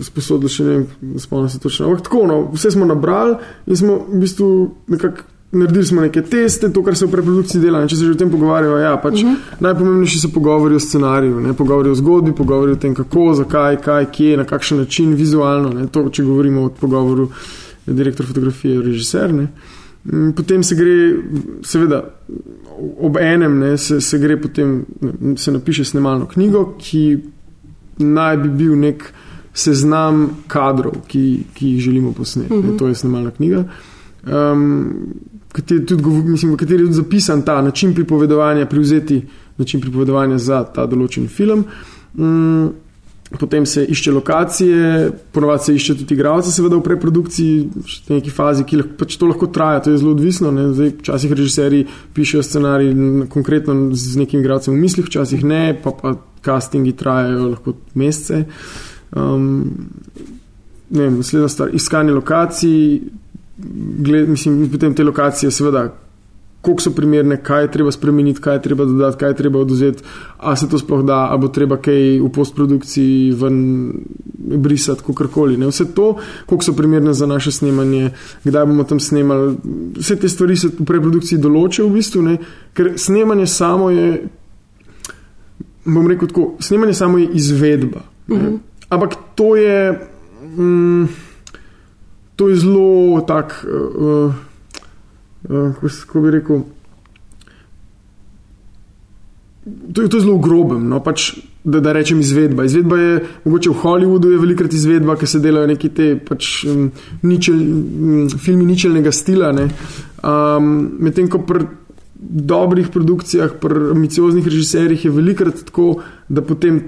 sposodili 0.06 0.54
še 0.54 0.68
ne 0.68 0.78
vem, 0.78 0.86
spomnim 1.20 1.50
se 1.50 1.60
točno. 1.60 1.90
Ampak 1.90 2.06
tako, 2.06 2.28
no, 2.30 2.40
vse 2.54 2.76
smo 2.78 2.86
nabrali 2.86 3.40
in 3.66 3.82
smo 3.82 3.98
v 4.06 4.22
bistvu 4.22 4.52
nekako 4.94 5.31
naredili 5.52 5.86
smo 5.86 6.02
neke 6.02 6.22
teste, 6.22 6.70
to, 6.74 6.84
kar 6.84 6.96
se 6.96 7.06
v 7.06 7.12
preprodukciji 7.12 7.62
dela. 7.62 7.82
In 7.82 7.90
če 7.92 7.98
se 8.00 8.06
že 8.06 8.16
o 8.16 8.20
tem 8.20 8.32
pogovarjajo, 8.32 8.78
ja, 8.78 8.94
pač 8.98 9.24
uh 9.24 9.30
-huh. 9.30 9.36
najpomembnejši 9.60 10.20
so 10.20 10.30
pogovori 10.34 10.76
o 10.76 10.80
scenariju, 10.80 11.40
ne, 11.40 11.54
pogovori 11.54 11.90
o 11.90 11.96
zgodbi, 11.96 12.32
pogovori 12.36 12.72
o 12.72 12.76
tem, 12.76 12.96
kako, 12.96 13.34
zakaj, 13.34 13.78
kaj, 13.82 14.06
kje, 14.12 14.38
na 14.38 14.46
kakšen 14.46 14.78
način, 14.78 15.14
vizualno. 15.14 15.70
Ne, 15.70 15.88
to, 15.88 16.10
če 16.10 16.24
govorimo 16.24 16.66
o 16.66 16.70
pogovoru 16.70 17.30
direktor 17.86 18.26
fotografije, 18.26 18.82
režiser. 18.82 19.34
Ne. 19.34 19.48
Potem 20.36 20.64
se 20.64 20.76
gre, 20.76 21.16
seveda, 21.64 22.04
ob 23.00 23.18
enem, 23.18 23.60
ne, 23.60 23.78
se, 23.78 24.02
se 24.02 24.18
gre 24.18 24.42
potem, 24.42 24.86
ne, 25.02 25.38
se 25.38 25.52
napiše 25.52 25.86
snemalno 25.86 26.26
knjigo, 26.26 26.76
ki 26.80 27.20
naj 27.98 28.38
bi 28.38 28.50
bil 28.50 28.80
nek 28.80 29.14
seznam 29.54 30.30
kadrov, 30.48 30.94
ki, 31.08 31.44
ki 31.54 31.68
jih 31.68 31.82
želimo 31.82 32.14
posneti. 32.14 32.54
Uh 32.54 32.66
-huh. 32.66 32.80
To 32.80 32.88
je 32.88 32.96
snemalna 32.96 33.32
knjiga. 33.32 33.64
Um, 34.28 35.14
kateri 35.52 35.86
tudi, 35.86 36.04
mislim, 36.04 36.54
v 36.54 36.58
kateri 36.58 36.82
je 36.82 36.86
tudi 36.86 37.00
zapisan 37.00 37.42
ta 37.42 37.62
način 37.62 37.94
pripovedovanja, 37.96 38.66
privzeti 38.66 39.22
način 39.58 39.82
pripovedovanja 39.82 40.38
za 40.38 40.64
ta 40.64 40.86
določen 40.86 41.28
film. 41.28 41.66
Um, 42.18 42.72
potem 43.40 43.66
se 43.66 43.86
išče 43.86 44.12
lokacije, 44.12 45.12
ponovadi 45.32 45.64
se 45.64 45.76
išče 45.76 45.96
tudi 46.02 46.14
igralce, 46.14 46.52
seveda 46.52 46.76
v 46.76 46.84
preprodukciji, 46.84 47.70
v 48.10 48.18
neki 48.18 48.34
fazi, 48.34 48.66
ki 48.68 48.82
lahko, 48.82 48.96
pač 49.00 49.16
to 49.20 49.30
lahko 49.30 49.48
traja, 49.48 49.84
to 49.86 49.94
je 49.94 50.02
zelo 50.02 50.12
odvisno. 50.16 50.52
Včasih 50.52 51.32
režiserji 51.32 51.86
pišejo 52.14 52.44
scenarij 52.44 52.92
konkretno 53.32 53.96
z 53.96 54.20
nekim 54.20 54.44
igralcem 54.44 54.76
v 54.76 54.84
mislih, 54.84 55.08
včasih 55.08 55.46
ne, 55.48 55.64
pa, 55.84 55.96
pa 55.96 56.18
castingi 56.44 56.92
trajajo 56.98 57.54
lahko 57.54 57.76
mesece. 57.96 58.44
Um, 59.16 59.64
ne 60.92 61.08
vem, 61.08 61.22
naslednja 61.24 61.48
stvar, 61.52 61.72
iskanje 61.76 62.12
lokacij, 62.12 63.00
gled, 63.98 64.30
mislim, 64.30 64.70
potem 64.72 64.96
te 64.96 65.04
lokacije, 65.04 65.52
seveda, 65.52 65.90
koliko 66.62 66.82
so 66.82 66.92
primerne, 66.92 67.38
kaj 67.44 67.64
je 67.64 67.72
treba 67.72 67.92
spremeniti, 67.92 68.42
kaj 68.42 68.56
je 68.56 68.62
treba 68.62 68.86
dodati, 68.86 69.18
kaj 69.18 69.30
je 69.30 69.36
treba 69.36 69.60
oduzeti, 69.60 70.04
a 70.38 70.56
se 70.56 70.70
to 70.70 70.78
sploh 70.78 71.02
da, 71.06 71.28
a 71.34 71.38
bo 71.38 71.48
treba 71.48 71.78
kaj 71.82 72.20
v 72.22 72.30
postprodukciji 72.34 73.32
ven 73.38 73.58
brisati, 74.62 75.04
kakorkoli. 75.08 75.58
Ne? 75.58 75.72
Vse 75.72 75.88
to, 75.96 76.16
koliko 76.46 76.64
so 76.64 76.76
primerne 76.78 77.14
za 77.14 77.26
naše 77.26 77.52
snemanje, 77.52 78.12
kdaj 78.44 78.66
bomo 78.66 78.84
tam 78.84 79.00
snemali, 79.00 79.56
vse 79.98 80.16
te 80.16 80.30
stvari 80.30 80.58
se 80.58 80.70
v 80.70 80.86
preprodukciji 80.86 81.42
določijo 81.42 81.88
v 81.90 81.98
bistvu, 81.98 82.22
ne? 82.22 82.38
ker 82.78 82.94
snemanje 82.98 83.48
samo 83.48 83.90
je, 83.90 84.28
bom 85.86 86.08
rekel 86.08 86.30
tako, 86.30 86.52
snemanje 86.60 86.94
samo 86.94 87.18
je 87.18 87.30
izvedba. 87.34 88.06
Uh 88.28 88.38
-huh. 88.38 88.58
Ampak 88.90 89.16
to 89.36 89.56
je. 89.56 90.08
Mm, 90.58 91.06
to 92.36 92.50
je 92.50 92.56
zelo 92.56 93.22
tak, 93.28 93.66
uh, 93.66 94.34
uh, 95.50 95.74
kako 95.82 96.22
bi 96.22 96.32
rekel. 96.32 96.62
To 99.94 100.02
je, 100.02 100.10
to 100.10 100.18
je 100.18 100.22
zelo 100.22 100.38
groben, 100.42 100.88
no, 100.90 101.00
pač, 101.04 101.36
da, 101.64 101.80
da 101.80 101.92
rečem 101.94 102.20
izvedba. 102.20 102.66
Izvedba 102.66 102.98
je, 102.98 103.12
mogoče 103.46 103.70
v 103.70 103.82
Hollywoodu 103.84 104.32
je 104.32 104.40
velikrat 104.42 104.74
izvedba, 104.74 105.16
ker 105.16 105.30
se 105.30 105.40
delajo 105.40 105.70
neki 105.70 105.92
te 105.94 106.08
pač, 106.18 106.64
um, 106.66 106.88
ničel, 107.22 107.60
um, 107.60 108.32
filmi 108.42 108.66
ničelnega 108.66 109.14
stila. 109.14 109.52
Um, 109.54 110.72
Medtem 111.00 111.30
ko 111.30 111.44
pri 111.46 111.68
dobrih 112.22 112.90
produkcijah, 112.94 113.54
pri 113.62 113.92
ambicioznih 113.92 114.46
režiserjih 114.46 115.06
je 115.06 115.12
velikrat 115.12 115.64
tako, 115.66 115.96
da 116.30 116.42
potem 116.42 116.82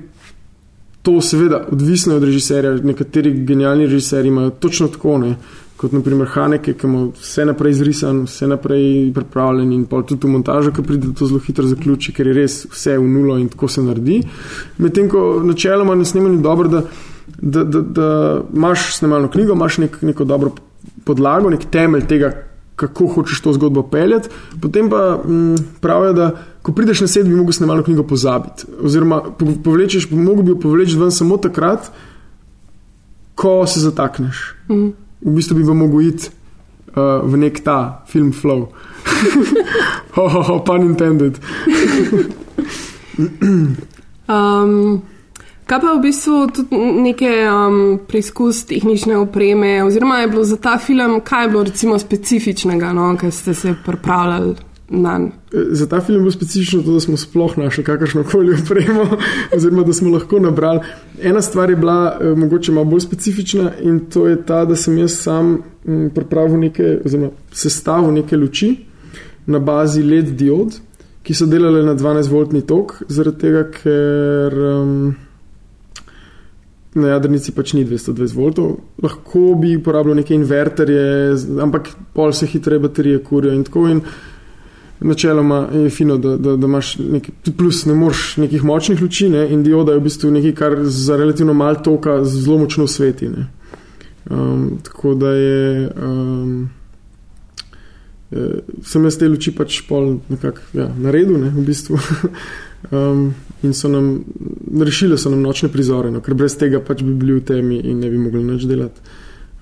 to 1.03 1.21
seveda 1.21 1.65
odvisno 1.71 2.15
od 2.15 2.23
režiserja. 2.23 2.77
Nekateri 2.83 3.33
genialni 3.45 3.85
režiserji 3.85 4.27
imajo 4.27 4.49
točno 4.49 4.87
tako, 4.87 5.17
ne? 5.17 5.35
kot 5.83 5.91
naprimer 5.91 6.29
Haneke, 6.31 6.73
ki 6.79 6.87
ima 6.87 6.99
vse 7.11 7.43
naprej 7.45 7.73
izrisan, 7.75 8.21
vse 8.23 8.47
naprej 8.47 8.85
pripravljen 9.15 9.71
in 9.75 9.81
pa 9.89 9.99
tudi 10.07 10.27
v 10.27 10.37
montažu, 10.37 10.71
ki 10.71 10.85
pride 10.87 11.09
to 11.19 11.27
zelo 11.27 11.41
hitro 11.43 11.67
zaključi, 11.67 12.13
ker 12.15 12.29
je 12.29 12.35
res 12.37 12.55
vse 12.71 12.95
v 12.97 13.09
nulo 13.09 13.35
in 13.41 13.49
tako 13.51 13.67
se 13.67 13.83
naredi. 13.83 14.21
Medtem 14.77 15.09
ko 15.11 15.41
načeloma 15.43 15.97
na 15.99 16.07
snemanju 16.07 16.39
je 16.39 16.45
dobro, 16.45 16.71
da, 16.71 16.85
da, 17.41 17.63
da, 17.63 17.81
da 17.81 18.07
imaš 18.53 18.93
snemalno 18.95 19.27
knjigo, 19.33 19.57
imaš 19.59 19.81
nek, 19.83 19.99
neko 20.01 20.23
dobro 20.29 20.53
podlago, 21.03 21.51
nek 21.51 21.67
temelj 21.71 22.07
tega, 22.07 22.31
kako 22.79 23.09
hočeš 23.17 23.43
to 23.43 23.53
zgodbo 23.53 23.83
peljati. 23.83 24.31
Potem 24.61 24.89
pa 24.89 25.03
m, 25.25 25.57
pravijo, 25.81 26.13
da 26.13 26.31
ko 26.63 26.71
prideš 26.71 27.01
na 27.03 27.07
sed, 27.11 27.27
bi 27.27 27.35
lahko 27.35 27.51
snemalno 27.51 27.83
knjigo 27.83 28.03
pozabiti. 28.07 28.65
Oziroma, 28.81 29.21
povlečeš, 29.63 30.07
mogoče 30.11 30.43
bi 30.43 30.51
jo 30.51 30.59
povleči 30.59 30.97
ven 30.97 31.11
samo 31.11 31.37
takrat, 31.37 31.91
ko 33.35 33.67
se 33.67 33.79
zatakneš. 33.83 34.55
Mm. 34.69 34.93
V 35.21 35.35
bistvu 35.35 35.59
bi 35.59 35.63
lahko 35.67 36.01
iti 36.01 36.29
uh, 36.95 37.19
v 37.27 37.37
nek 37.43 37.59
ta 37.63 38.05
film 38.07 38.31
flow. 38.31 38.69
oh, 40.15 40.35
oh, 40.35 40.49
oh, 40.49 40.63
pun 40.65 40.81
intended. 40.87 41.39
um. 44.27 45.01
Kaj 45.63 45.79
pa 45.79 45.93
v 45.95 46.01
bistvu 46.03 46.37
tudi 46.51 46.75
neke 46.75 47.29
um, 47.47 47.95
preizkus 48.07 48.65
tehnične 48.67 49.15
opreme, 49.17 49.77
oziroma 49.83 50.17
je 50.19 50.27
bilo 50.27 50.43
za 50.43 50.57
ta 50.59 50.75
film, 50.77 51.21
kaj 51.23 51.45
je 51.45 51.49
bilo 51.49 51.63
recimo 51.63 51.99
specifičnega, 51.99 52.91
no, 52.93 53.15
ker 53.17 53.31
ste 53.31 53.53
se 53.55 53.71
pripravljali 53.85 54.72
na 54.89 55.17
njega? 55.17 55.35
Za 55.69 55.87
ta 55.87 56.01
film 56.01 56.15
je 56.15 56.21
bilo 56.21 56.31
specifično 56.31 56.81
to, 56.81 56.93
da 56.93 56.99
smo 56.99 57.17
sploh 57.17 57.57
našli 57.57 57.83
kakršno 57.83 58.23
koli 58.23 58.53
opremo, 58.53 59.17
oziroma 59.55 59.83
da 59.83 59.93
smo 59.93 60.13
lahko 60.13 60.39
nabrali. 60.39 60.79
Ena 61.21 61.41
stvar 61.41 61.69
je 61.69 61.75
bila 61.75 62.17
eh, 62.21 62.35
mogoče 62.35 62.71
malo 62.71 62.85
bolj 62.85 62.99
specifična 62.99 63.71
in 63.81 63.99
to 63.99 64.27
je 64.27 64.45
ta, 64.45 64.65
da 64.65 64.75
sem 64.75 64.97
jaz 64.97 65.17
sam 65.21 65.61
m, 65.85 66.09
pripravil 66.15 66.59
neke, 66.59 66.99
oziroma 67.05 67.31
sestavil 67.51 68.13
neke 68.13 68.37
luči 68.37 68.75
na 69.45 69.59
bazi 69.59 70.03
LED 70.03 70.33
diod, 70.39 70.79
ki 71.23 71.33
so 71.33 71.45
delale 71.45 71.83
na 71.83 71.95
12-voltni 71.95 72.61
tok, 72.67 73.03
zaradi 73.07 73.39
tega, 73.39 73.67
ker. 73.71 74.57
Um, 74.57 75.15
na 76.95 77.15
jadrnici 77.15 77.53
pač 77.55 77.73
ni 77.73 77.83
220 77.85 78.35
voltov, 78.37 78.75
lahko 79.01 79.53
bi 79.57 79.75
uporabljal 79.79 80.19
neke 80.19 80.35
inverterje, 80.37 81.33
ampak 81.63 81.89
pol 82.13 82.33
se 82.37 82.45
hitreje 82.49 82.83
baterije 82.83 83.23
kurijo 83.25 83.53
in 83.53 83.63
tako. 83.65 83.87
In 83.89 84.01
načeloma 85.03 85.67
je 85.73 85.89
fino, 85.89 86.17
da, 86.17 86.37
da, 86.37 86.55
da 86.55 86.67
imaš 86.67 86.97
nekaj, 86.97 87.53
plus 87.57 87.85
ne 87.85 87.93
moreš 87.93 88.37
nekih 88.37 88.63
močnih 88.63 89.01
luči 89.01 89.29
ne, 89.29 89.47
in 89.53 89.63
dioda 89.63 89.91
je 89.91 89.99
v 89.99 90.03
bistvu 90.03 90.31
nekaj, 90.31 90.55
kar 90.55 90.77
za 90.83 91.17
relativno 91.17 91.53
malo 91.53 91.75
toka 91.75 92.23
zelo 92.23 92.57
močno 92.57 92.87
sveti. 92.87 93.29
Um, 94.29 94.79
tako 94.83 95.13
da 95.13 95.29
je. 95.29 95.91
Um, 96.03 96.69
Sem 98.81 99.03
jaz 99.05 99.17
te 99.21 99.27
luči 99.29 99.51
pač 99.53 99.83
pol 99.85 100.15
nekako 100.29 100.63
ja, 100.73 100.87
naredil, 100.97 101.37
ne, 101.37 101.51
v 101.53 101.65
bistvu. 101.67 101.99
um, 102.89 103.27
in 103.65 103.73
so 103.77 103.91
nam 103.91 104.23
rešili 104.79 105.17
so 105.17 105.29
nam 105.29 105.43
nočne 105.45 105.69
prizore, 105.69 106.09
no, 106.11 106.21
ker 106.21 106.33
brez 106.33 106.55
tega 106.57 106.81
pač 106.81 107.03
bi 107.05 107.13
bili 107.13 107.37
v 107.37 107.43
temi 107.45 107.77
in 107.77 107.99
ne 108.01 108.09
bi 108.09 108.17
mogli 108.17 108.41
nič 108.43 108.65
delati. 108.65 109.05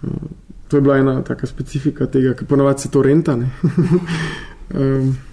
Uh, 0.08 0.24
to 0.72 0.78
je 0.78 0.82
bila 0.82 0.98
ena 0.98 1.18
taka 1.22 1.48
specifika 1.48 2.08
tega, 2.08 2.32
ker 2.34 2.48
ponovadi 2.48 2.82
se 2.82 2.90
to 2.90 3.02
renta. 3.04 3.36
um, 3.36 5.12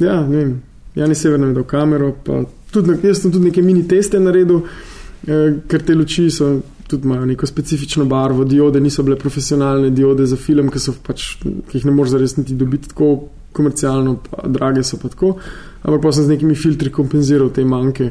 ja, 0.00 0.20
ne 0.26 0.36
vem, 0.36 0.54
Jani 0.94 1.14
Severno 1.14 1.46
je 1.50 1.54
dal 1.54 1.66
kamero, 1.68 2.12
pa 2.24 2.42
tudi, 2.72 2.96
jaz 3.06 3.22
sem 3.22 3.32
tudi 3.32 3.50
neke 3.50 3.62
mini 3.62 3.86
teste 3.88 4.20
naredil, 4.20 4.62
uh, 4.64 5.40
ker 5.68 5.86
te 5.86 5.96
luči 5.96 6.30
so. 6.30 6.58
Tudi 6.90 7.06
imajo 7.06 7.22
neko 7.22 7.46
specifično 7.46 8.02
barvo, 8.10 8.42
diode 8.42 8.80
niso 8.82 9.04
bile 9.06 9.14
profesionalne 9.14 9.92
diode 9.94 10.24
za 10.26 10.34
film, 10.34 10.72
ki, 10.74 10.80
pač, 11.06 11.26
ki 11.38 11.76
jih 11.76 11.84
ne 11.86 11.92
moreš 11.94 12.16
zaresniti 12.16 12.56
dobiti 12.58 12.90
tako 12.90 13.10
komercialno, 13.54 14.16
pa 14.24 14.48
drage 14.50 14.82
so 14.82 14.98
pa 14.98 15.06
tako. 15.12 15.36
Ampak 15.84 16.02
pa 16.02 16.10
sem 16.10 16.26
z 16.26 16.34
nekimi 16.34 16.56
filtri 16.58 16.90
kompenziral 16.90 17.52
te 17.54 17.62
manjke 17.62 18.08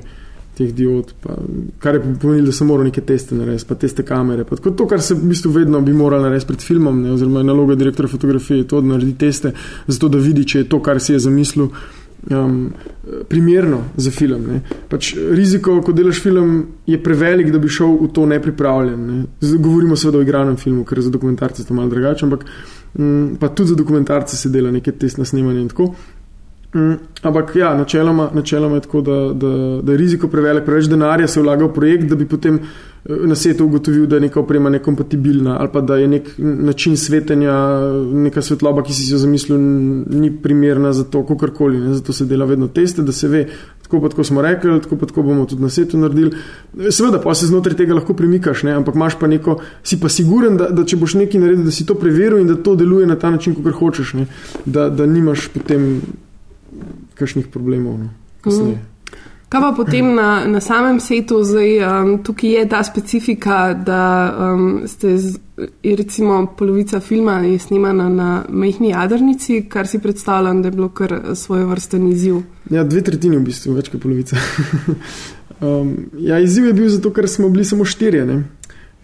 teh 0.59 0.73
diod, 0.75 1.13
pa, 1.23 1.37
kar 1.79 1.95
je 1.95 2.15
pomenilo, 2.21 2.49
da 2.51 2.55
sem 2.55 2.67
moral 2.67 2.89
neke 2.89 3.03
teste 3.07 3.37
narediti, 3.37 3.67
pa 3.69 3.77
teste 3.79 4.03
kamere. 4.07 4.43
Pa, 4.47 4.59
to, 4.59 4.87
kar 4.89 5.03
se 5.03 5.15
v 5.15 5.31
bistvu 5.31 5.53
vedno 5.55 5.79
bi 5.85 5.95
moral 5.95 6.25
narediti 6.25 6.51
pred 6.51 6.65
filmom, 6.67 6.99
ne, 7.05 7.13
oziroma 7.15 7.43
naloga 7.47 7.79
direktora 7.79 8.11
fotografije 8.11 8.63
je 8.63 8.67
to, 8.67 8.83
da 8.83 8.95
naredi 8.95 9.15
teste, 9.19 9.53
zato 9.87 10.11
da 10.11 10.21
vidi, 10.21 10.45
če 10.47 10.65
je 10.65 10.69
to, 10.73 10.81
kar 10.83 10.99
si 11.03 11.15
je 11.15 11.23
zamislil, 11.29 11.71
um, 12.27 12.69
primerno 13.27 13.83
za 13.97 14.11
film. 14.11 14.43
Ne. 14.47 14.61
Pač 14.89 15.13
riziko, 15.15 15.79
ko 15.85 15.95
delaš 15.95 16.21
film, 16.23 16.51
je 16.87 16.99
prevelik, 17.03 17.51
da 17.53 17.59
bi 17.59 17.71
šel 17.71 17.95
v 18.01 18.11
to 18.13 18.25
nepripravljen. 18.29 19.07
Ne. 19.07 19.23
Govorimo 19.57 19.95
seveda 19.95 20.19
o 20.19 20.27
igranem 20.27 20.57
filmu, 20.57 20.83
ker 20.85 21.01
za 21.01 21.13
dokumentarce 21.13 21.63
je 21.63 21.67
to 21.67 21.77
malo 21.77 21.89
drugače, 21.89 22.25
ampak 22.27 22.45
um, 22.93 23.37
pa 23.39 23.49
tudi 23.49 23.73
za 23.73 23.79
dokumentarce 23.79 24.37
se 24.37 24.49
dela 24.49 24.71
nekaj 24.71 24.99
testna 24.99 25.25
snemanja 25.25 25.63
in 25.63 25.69
tako. 25.71 25.93
Mm, 26.73 26.93
ampak 27.21 27.55
ja, 27.55 27.73
načeloma, 27.77 28.29
načeloma 28.33 28.75
je 28.75 28.81
tako, 28.81 29.01
da, 29.01 29.33
da, 29.33 29.81
da 29.81 29.91
je 29.91 29.97
riziko 29.97 30.27
prevelik, 30.27 30.65
preveč 30.65 30.85
denarja 30.85 31.27
se 31.27 31.41
vlaga 31.41 31.65
v 31.65 31.73
projekt, 31.73 32.05
da 32.05 32.15
bi 32.15 32.27
potem 32.29 32.59
eh, 32.59 33.15
na 33.25 33.35
svetu 33.35 33.65
ugotovil, 33.65 34.05
da 34.05 34.15
je 34.15 34.27
neka 34.27 34.39
oprema 34.39 34.69
nekompatibilna 34.69 35.57
ali 35.59 35.69
pa 35.73 35.81
da 35.81 35.97
je 35.97 36.07
nek 36.07 36.29
način 36.37 36.97
svetenja, 36.97 37.55
neka 38.13 38.41
svetloba, 38.41 38.83
ki 38.85 38.93
si 38.93 39.09
jo 39.13 39.17
zamislil, 39.17 39.57
ni 40.09 40.29
primerna 40.43 40.93
za 40.93 41.03
to, 41.03 41.25
kakorkoli. 41.25 41.81
Zato 41.95 42.13
se 42.13 42.25
dela 42.25 42.45
vedno 42.45 42.67
teste, 42.67 43.01
da 43.01 43.11
se 43.11 43.27
ve, 43.27 43.47
tako 43.81 44.01
pa 44.01 44.09
tako 44.09 44.23
smo 44.23 44.41
rekli, 44.41 44.81
tako 44.81 44.97
pa 44.97 45.05
tako 45.05 45.23
bomo 45.23 45.45
tudi 45.45 45.65
na 45.65 45.69
svetu 45.69 45.97
naredili. 45.97 46.31
Seveda 46.91 47.17
pa 47.19 47.33
se 47.33 47.49
znotraj 47.49 47.81
tega 47.81 47.97
lahko 47.97 48.13
premikaš, 48.13 48.63
ne? 48.63 48.77
ampak 48.77 48.95
imaš 48.95 49.17
pa 49.19 49.27
neko, 49.27 49.57
si 49.83 49.99
pa 49.99 50.09
siguren, 50.09 50.57
da, 50.57 50.69
da 50.69 50.85
če 50.85 51.01
boš 51.01 51.17
nekaj 51.25 51.41
naredil, 51.41 51.65
da 51.65 51.73
si 51.73 51.85
to 51.85 51.97
preveril 51.97 52.37
in 52.37 52.47
da 52.47 52.61
to 52.61 52.77
deluje 52.77 53.09
na 53.09 53.17
ta 53.17 53.33
način, 53.33 53.57
kot 53.57 53.73
hočeš, 53.73 54.13
da, 54.65 54.89
da 54.89 55.05
nimaš 55.05 55.49
potem 55.49 56.01
kakšnih 57.19 57.49
problemov. 57.51 57.99
No, 57.99 58.09
mm. 58.45 58.77
Kaj 59.49 59.61
pa 59.61 59.69
potem 59.73 60.13
na, 60.13 60.45
na 60.45 60.59
samem 60.61 60.99
svetu, 61.01 61.39
zdaj 61.43 61.71
um, 61.81 62.09
tukaj 62.23 62.51
je 62.53 62.65
ta 62.69 62.83
specifika, 62.85 63.73
da 63.73 64.01
um, 64.53 64.83
ste 64.85 65.17
z, 65.17 65.39
recimo 65.83 66.43
polovica 66.57 66.99
filma 66.99 67.39
je 67.41 67.57
snimana 67.59 68.09
na 68.09 68.43
mehni 68.49 68.91
jadrnici, 68.93 69.63
kar 69.69 69.87
si 69.87 69.99
predstavljam, 69.99 70.61
da 70.61 70.67
je 70.67 70.71
bilo 70.71 70.89
kar 70.89 71.21
svoje 71.33 71.65
vrste 71.65 71.97
izziv. 72.11 72.43
Ja, 72.69 72.83
dve 72.83 73.01
tretjini 73.01 73.37
v 73.37 73.47
bistvu, 73.49 73.73
več 73.73 73.89
kot 73.89 74.03
polovica. 74.05 74.37
um, 75.65 75.95
ja, 76.21 76.37
izziv 76.39 76.69
je 76.69 76.73
bil 76.77 76.93
zato, 76.93 77.09
ker 77.09 77.25
smo 77.29 77.49
bili 77.49 77.65
samo 77.65 77.85
štirje. 77.89 78.25
Ne? 78.29 78.43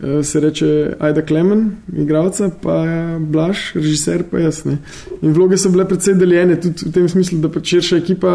Eh, 0.04 0.24
se 0.24 0.40
reče 0.40 0.96
Aida 1.00 1.22
Klemen, 1.22 1.72
igralca, 1.98 2.50
pa 2.62 2.84
Blaž, 3.20 3.76
režiser, 3.76 4.24
pa 4.32 4.40
jaz. 4.40 4.66
Ne. 4.66 4.78
In 5.22 5.32
vloge 5.32 5.56
so 5.58 5.70
bile 5.72 5.86
predvsej 5.88 6.18
deljene, 6.20 6.58
tudi 6.60 6.90
v 6.90 6.92
tem 6.92 7.08
smislu, 7.08 7.40
da 7.40 7.48
pač 7.48 7.72
širša 7.72 8.00
ekipa, 8.02 8.34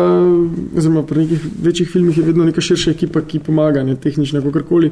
oziroma 0.72 1.02
pri 1.04 1.26
nekih 1.26 1.44
večjih 1.66 1.90
filmih 1.92 2.16
je 2.16 2.24
vedno 2.24 2.46
neka 2.48 2.64
širša 2.64 2.94
ekipa, 2.96 3.20
ki 3.28 3.42
pomaga, 3.44 3.82
ne 3.84 3.98
tehnično, 4.00 4.40
kakorkoli. 4.46 4.88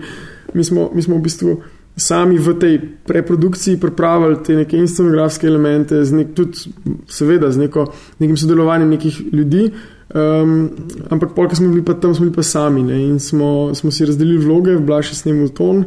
Mi 0.54 0.64
smo, 0.64 0.90
mi 0.94 1.02
smo 1.02 1.16
v 1.16 1.24
bistvu 1.24 1.56
sami 1.96 2.36
v 2.38 2.54
tej 2.60 2.76
preprodukciji 3.08 3.80
pripravili 3.80 4.36
te 4.44 4.56
neke 4.60 4.76
inscenografske 4.76 5.48
elemente, 5.48 6.04
z 6.04 6.20
nek, 6.20 6.36
tudi, 6.36 6.68
seveda, 7.08 7.48
z 7.48 7.64
neko, 7.64 7.86
nekim 8.20 8.36
sodelovanjem 8.36 8.92
nekih 8.92 9.22
ljudi. 9.32 9.70
Um, 10.08 10.70
ampak, 11.08 11.32
polk 11.32 11.56
smo 11.56 11.72
bili 11.72 11.84
pa 11.84 11.96
tam, 11.96 12.12
smo 12.14 12.28
bili 12.28 12.36
pa 12.36 12.44
sami 12.44 12.84
ne, 12.84 13.00
in 13.08 13.18
smo, 13.20 13.72
smo 13.74 13.90
si 13.90 14.04
razdelili 14.04 14.44
vloge, 14.44 14.76
Blaž 14.76 15.16
je 15.16 15.18
snimal 15.24 15.48
ton. 15.48 15.84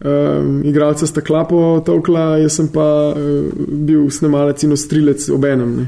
Um, 0.00 0.62
igralca 0.64 1.06
sta 1.06 1.20
klapo 1.20 1.82
tokla, 1.84 2.38
jaz 2.40 2.54
sem 2.56 2.70
pa 2.72 3.12
uh, 3.12 3.50
bil 3.68 4.06
snemalec 4.10 4.62
in 4.64 4.72
ostrilec 4.72 5.26
ob 5.28 5.44
enem. 5.44 5.74
Ne. 5.76 5.86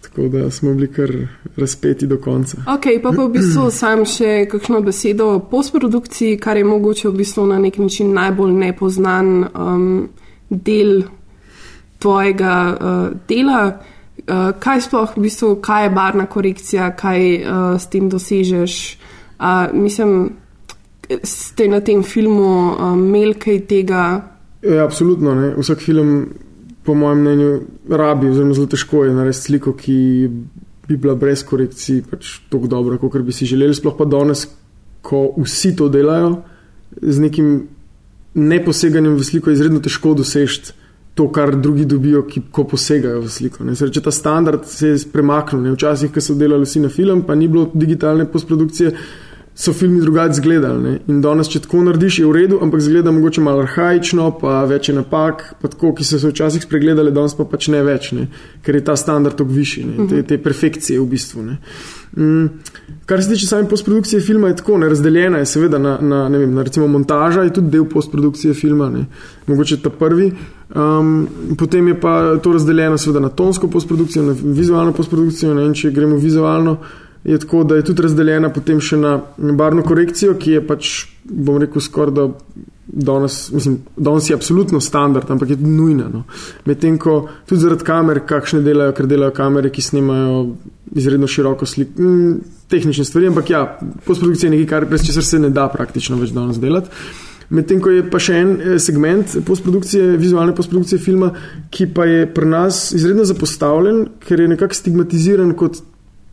Tako 0.00 0.28
da 0.32 0.50
smo 0.50 0.72
bili 0.74 0.88
kar 0.92 1.12
razpeti 1.56 2.06
do 2.06 2.16
konca. 2.16 2.56
Ok, 2.66 2.88
pa 3.02 3.12
pa 3.12 3.26
v 3.26 3.28
bistvu 3.34 3.68
sam 3.82 4.06
še 4.08 4.46
kakšno 4.48 4.80
besedo 4.80 5.28
o 5.34 5.42
postprodukciji, 5.44 6.38
kar 6.40 6.56
je 6.56 6.64
mogoče 6.64 7.08
v 7.08 7.14
bistvu 7.20 7.46
na 7.52 7.60
nek 7.60 7.76
način 7.78 8.14
najbolj 8.16 8.56
nepoznan 8.64 9.30
um, 9.44 10.08
del 10.48 11.02
tvojega 12.00 12.56
uh, 12.72 13.16
dela. 13.28 13.62
Uh, 14.20 14.50
kaj 14.56 14.86
sploh 14.88 15.16
v 15.16 15.28
bistvu, 15.28 15.54
kaj 15.60 15.84
je 15.84 15.96
barna 16.00 16.26
korekcija, 16.26 16.94
kaj 16.96 17.20
uh, 17.36 17.76
s 17.76 17.92
tem 17.92 18.08
dosežeš? 18.08 18.82
Uh, 19.36 19.68
mislim, 19.76 20.30
ste 21.22 21.68
na 21.68 21.80
tem 21.80 22.02
filmu 22.02 22.76
um, 22.76 23.06
imeli 23.06 23.34
kaj 23.34 23.60
tega? 23.70 24.04
Ja, 24.62 24.84
absolutno. 24.84 25.34
Ne. 25.34 25.52
Vsak 25.58 25.80
film, 25.82 26.28
po 26.84 26.94
mojem 26.94 27.22
mnenju, 27.24 27.60
rabi, 27.88 28.32
zelo, 28.34 28.54
zelo 28.54 28.70
težko 28.70 29.04
je 29.04 29.14
narediti 29.14 29.42
sliko, 29.42 29.74
ki 29.76 29.96
bi 30.88 30.96
bila 30.96 31.14
brez 31.14 31.44
korekcij 31.46 32.02
pač 32.10 32.32
tako 32.50 32.70
dobra, 32.70 32.98
kot 32.98 33.22
bi 33.22 33.32
si 33.32 33.48
želeli. 33.48 33.76
Sploh 33.76 33.96
pa 33.98 34.06
danes, 34.10 34.46
ko 35.02 35.30
vsi 35.38 35.74
to 35.76 35.88
delajo, 35.88 36.40
z 37.00 37.22
nekim 37.22 37.54
neposeganjem 38.34 39.16
v 39.16 39.24
sliko, 39.26 39.50
je 39.50 39.58
izredno 39.58 39.80
težko 39.80 40.14
doseči. 40.18 40.76
To, 41.18 41.26
kar 41.34 41.50
drugi 41.58 41.84
dobijo, 41.90 42.22
ki 42.24 42.44
ko 42.54 42.62
posegajo 42.70 43.24
v 43.24 43.28
sliko. 43.28 43.64
Če 43.66 44.00
ta 44.00 44.12
standard 44.14 44.62
se 44.70 44.92
je 44.92 45.00
premaknil, 45.12 45.74
včasih, 45.74 46.12
ko 46.14 46.22
so 46.22 46.36
delali 46.38 46.64
vsi 46.64 46.84
na 46.84 46.88
film, 46.88 47.24
pa 47.26 47.34
ni 47.34 47.48
bilo 47.50 47.66
digitalne 47.74 48.28
postprodukcije, 48.30 48.92
so 49.60 49.72
filmi 49.72 50.00
drugače 50.00 50.30
izgledali. 50.30 50.82
Ne? 50.82 50.98
In 51.12 51.20
danes, 51.20 51.48
če 51.52 51.60
tako 51.66 51.82
narediš, 51.84 52.18
je 52.22 52.26
v 52.26 52.32
redu, 52.32 52.58
ampak 52.64 52.80
zgleda 52.80 53.12
mogoče 53.12 53.42
malo 53.44 53.60
arhajično, 53.66 54.30
pa 54.40 54.62
več 54.64 54.88
je 54.88 54.94
napak, 54.96 55.42
pa 55.60 55.68
tako, 55.68 55.92
ki 55.98 56.06
so 56.08 56.20
se 56.22 56.30
včasih 56.30 56.64
spregledali, 56.64 57.12
danes 57.12 57.36
pa 57.36 57.44
pač 57.44 57.68
ne 57.68 57.82
več, 57.84 58.12
ne? 58.16 58.24
ker 58.64 58.78
je 58.78 58.84
ta 58.86 58.96
standard 58.96 59.36
tako 59.36 59.52
višji, 59.52 59.84
te, 60.08 60.22
te 60.30 60.38
perfekcije 60.40 61.00
v 61.00 61.04
bistvu. 61.10 61.44
Mm, 62.16 62.46
kar 63.06 63.20
se 63.22 63.34
tiče 63.34 63.50
same 63.50 63.68
postprodukcije 63.68 64.22
filma, 64.24 64.48
je 64.48 64.56
tako, 64.62 64.78
ne, 64.80 64.88
razdeljena 64.88 65.42
je 65.42 65.50
seveda 65.52 65.78
na, 65.78 65.98
na, 66.00 66.22
ne 66.32 66.40
vem, 66.40 66.56
na 66.56 66.64
recimo 66.64 66.88
montaža, 66.88 67.44
je 67.44 67.52
tudi 67.60 67.74
del 67.76 67.84
postprodukcije 67.84 68.56
filma, 68.56 68.88
ne? 68.96 69.04
mogoče 69.46 69.82
ta 69.84 69.92
prvi. 69.92 70.30
Um, 70.70 71.28
potem 71.58 71.88
je 71.88 72.00
pa 72.00 72.38
to 72.42 72.52
razdeljeno 72.56 72.98
seveda 72.98 73.20
na 73.20 73.28
tonsko 73.28 73.68
postprodukcijo, 73.68 74.24
na 74.24 74.34
vizualno 74.40 74.96
postprodukcijo, 74.96 75.52
ne 75.54 75.68
vem, 75.68 75.76
če 75.76 75.90
gremo 75.92 76.16
vizualno 76.16 76.78
je 77.24 77.38
tako, 77.38 77.64
da 77.64 77.76
je 77.76 77.84
tudi 77.84 78.02
razdeljena 78.02 78.48
potem 78.52 78.80
še 78.80 78.96
na 78.96 79.18
barvno 79.36 79.82
korekcijo, 79.82 80.34
ki 80.40 80.56
je 80.56 80.66
pač, 80.66 80.92
bom 81.24 81.60
rekel, 81.60 81.82
skoraj 81.84 82.14
da 82.16 82.28
danes, 82.92 83.50
mislim, 83.52 83.78
danes 83.96 84.30
je 84.30 84.34
absolutno 84.34 84.80
standard, 84.80 85.30
ampak 85.30 85.50
je 85.50 85.56
tudi 85.56 85.70
nujna. 85.70 86.08
No. 86.12 86.22
Medtem 86.66 86.98
ko 86.98 87.28
tudi 87.46 87.60
zaradi 87.60 87.86
kamer, 87.86 88.22
kakšne 88.26 88.62
delajo, 88.66 88.94
ker 88.96 89.06
delajo 89.10 89.34
kamere, 89.36 89.70
ki 89.70 89.84
snimajo 89.84 90.44
izredno 90.96 91.28
široko 91.30 91.66
sliko, 91.66 92.02
mm, 92.02 92.38
tehnične 92.70 93.04
stvari, 93.04 93.28
ampak 93.30 93.50
ja, 93.50 93.64
postprodukcija 94.06 94.48
je 94.50 94.56
nekaj, 94.56 94.70
kar 94.70 94.88
brez 94.90 95.06
česar 95.06 95.24
se 95.24 95.38
ne 95.38 95.50
da 95.54 95.68
praktično 95.68 96.18
več 96.18 96.32
danes 96.34 96.58
delati. 96.58 96.90
Medtem 97.50 97.80
ko 97.82 97.90
je 97.90 98.04
pa 98.06 98.18
še 98.22 98.34
en 98.38 98.50
eh, 98.56 98.78
segment 98.78 99.36
postprodukcije, 99.46 100.16
vizualne 100.22 100.54
postprodukcije 100.54 101.02
filma, 101.02 101.32
ki 101.70 101.88
pa 101.94 102.06
je 102.06 102.26
pri 102.30 102.46
nas 102.46 102.92
izredno 102.94 103.24
zapostavljen, 103.26 104.04
ker 104.22 104.40
je 104.40 104.52
nekako 104.52 104.78
stigmatiziran 104.78 105.54
kot 105.58 105.82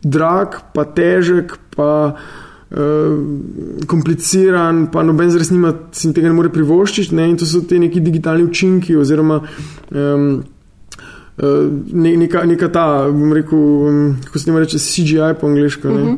drag, 0.02 0.60
pa 0.74 0.84
težek, 0.84 1.56
pa 1.76 1.90
uh, 2.14 3.86
kompliciran, 3.86 4.86
pa 4.92 5.02
noben 5.02 5.30
zres 5.30 5.50
nima, 5.50 5.72
si 5.92 6.12
tega 6.14 6.30
ne 6.30 6.36
more 6.36 6.52
privoščiti. 6.54 7.16
Ne? 7.18 7.28
In 7.32 7.40
to 7.40 7.48
so 7.48 7.64
ti 7.66 7.80
neki 7.82 8.02
digitalni 8.04 8.46
učinki, 8.46 8.96
oziroma 8.98 9.40
um, 9.42 10.30
uh, 10.38 11.66
ne, 11.92 12.14
neka, 12.24 12.44
neka 12.48 12.70
ta, 12.74 12.86
bom 13.10 13.34
rekel, 13.36 13.58
um, 13.58 14.16
kako 14.26 14.38
se 14.38 14.50
jim 14.50 14.62
reče, 14.62 14.78
CGI 14.78 15.34
po 15.40 15.50
angliško. 15.50 15.88
-huh. 15.88 16.16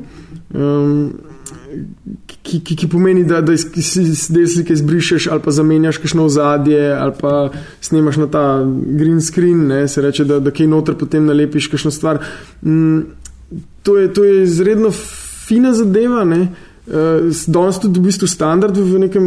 um, 0.54 1.10
Ki, 2.42 2.58
ki, 2.64 2.74
ki 2.74 2.86
pomeni, 2.90 3.22
da, 3.24 3.40
da 3.46 3.54
te 3.54 3.82
slike 4.46 4.72
izbrišeš 4.72 5.28
ali 5.30 5.42
pa 5.44 5.52
zamenjaš 5.54 6.00
kakšno 6.02 6.24
ozadje, 6.24 6.80
ali 6.98 7.12
pa 7.20 7.50
snemaš 7.80 8.16
na 8.16 8.26
ta 8.26 8.42
green 8.98 9.20
screen, 9.20 9.66
ne, 9.68 9.88
se 9.88 10.02
reče, 10.02 10.24
da, 10.24 10.40
da 10.40 10.50
kaj 10.50 10.66
noter 10.66 10.96
potem 10.98 11.28
nalepiš 11.28 11.68
kakšno 11.70 11.90
stvar. 11.94 12.18
Mm, 12.62 12.98
to 13.82 13.98
je, 13.98 14.12
to 14.14 14.24
je 14.24 14.42
izredno 14.42 14.90
fina 15.46 15.72
zadeva. 15.72 16.24
Ne? 16.24 16.40
Uh, 16.86 17.30
danes 17.46 17.78
tudi 17.78 18.00
v 18.00 18.08
bistvu 18.08 18.26
standard 18.26 18.76
v 18.76 18.98
nekem 18.98 19.26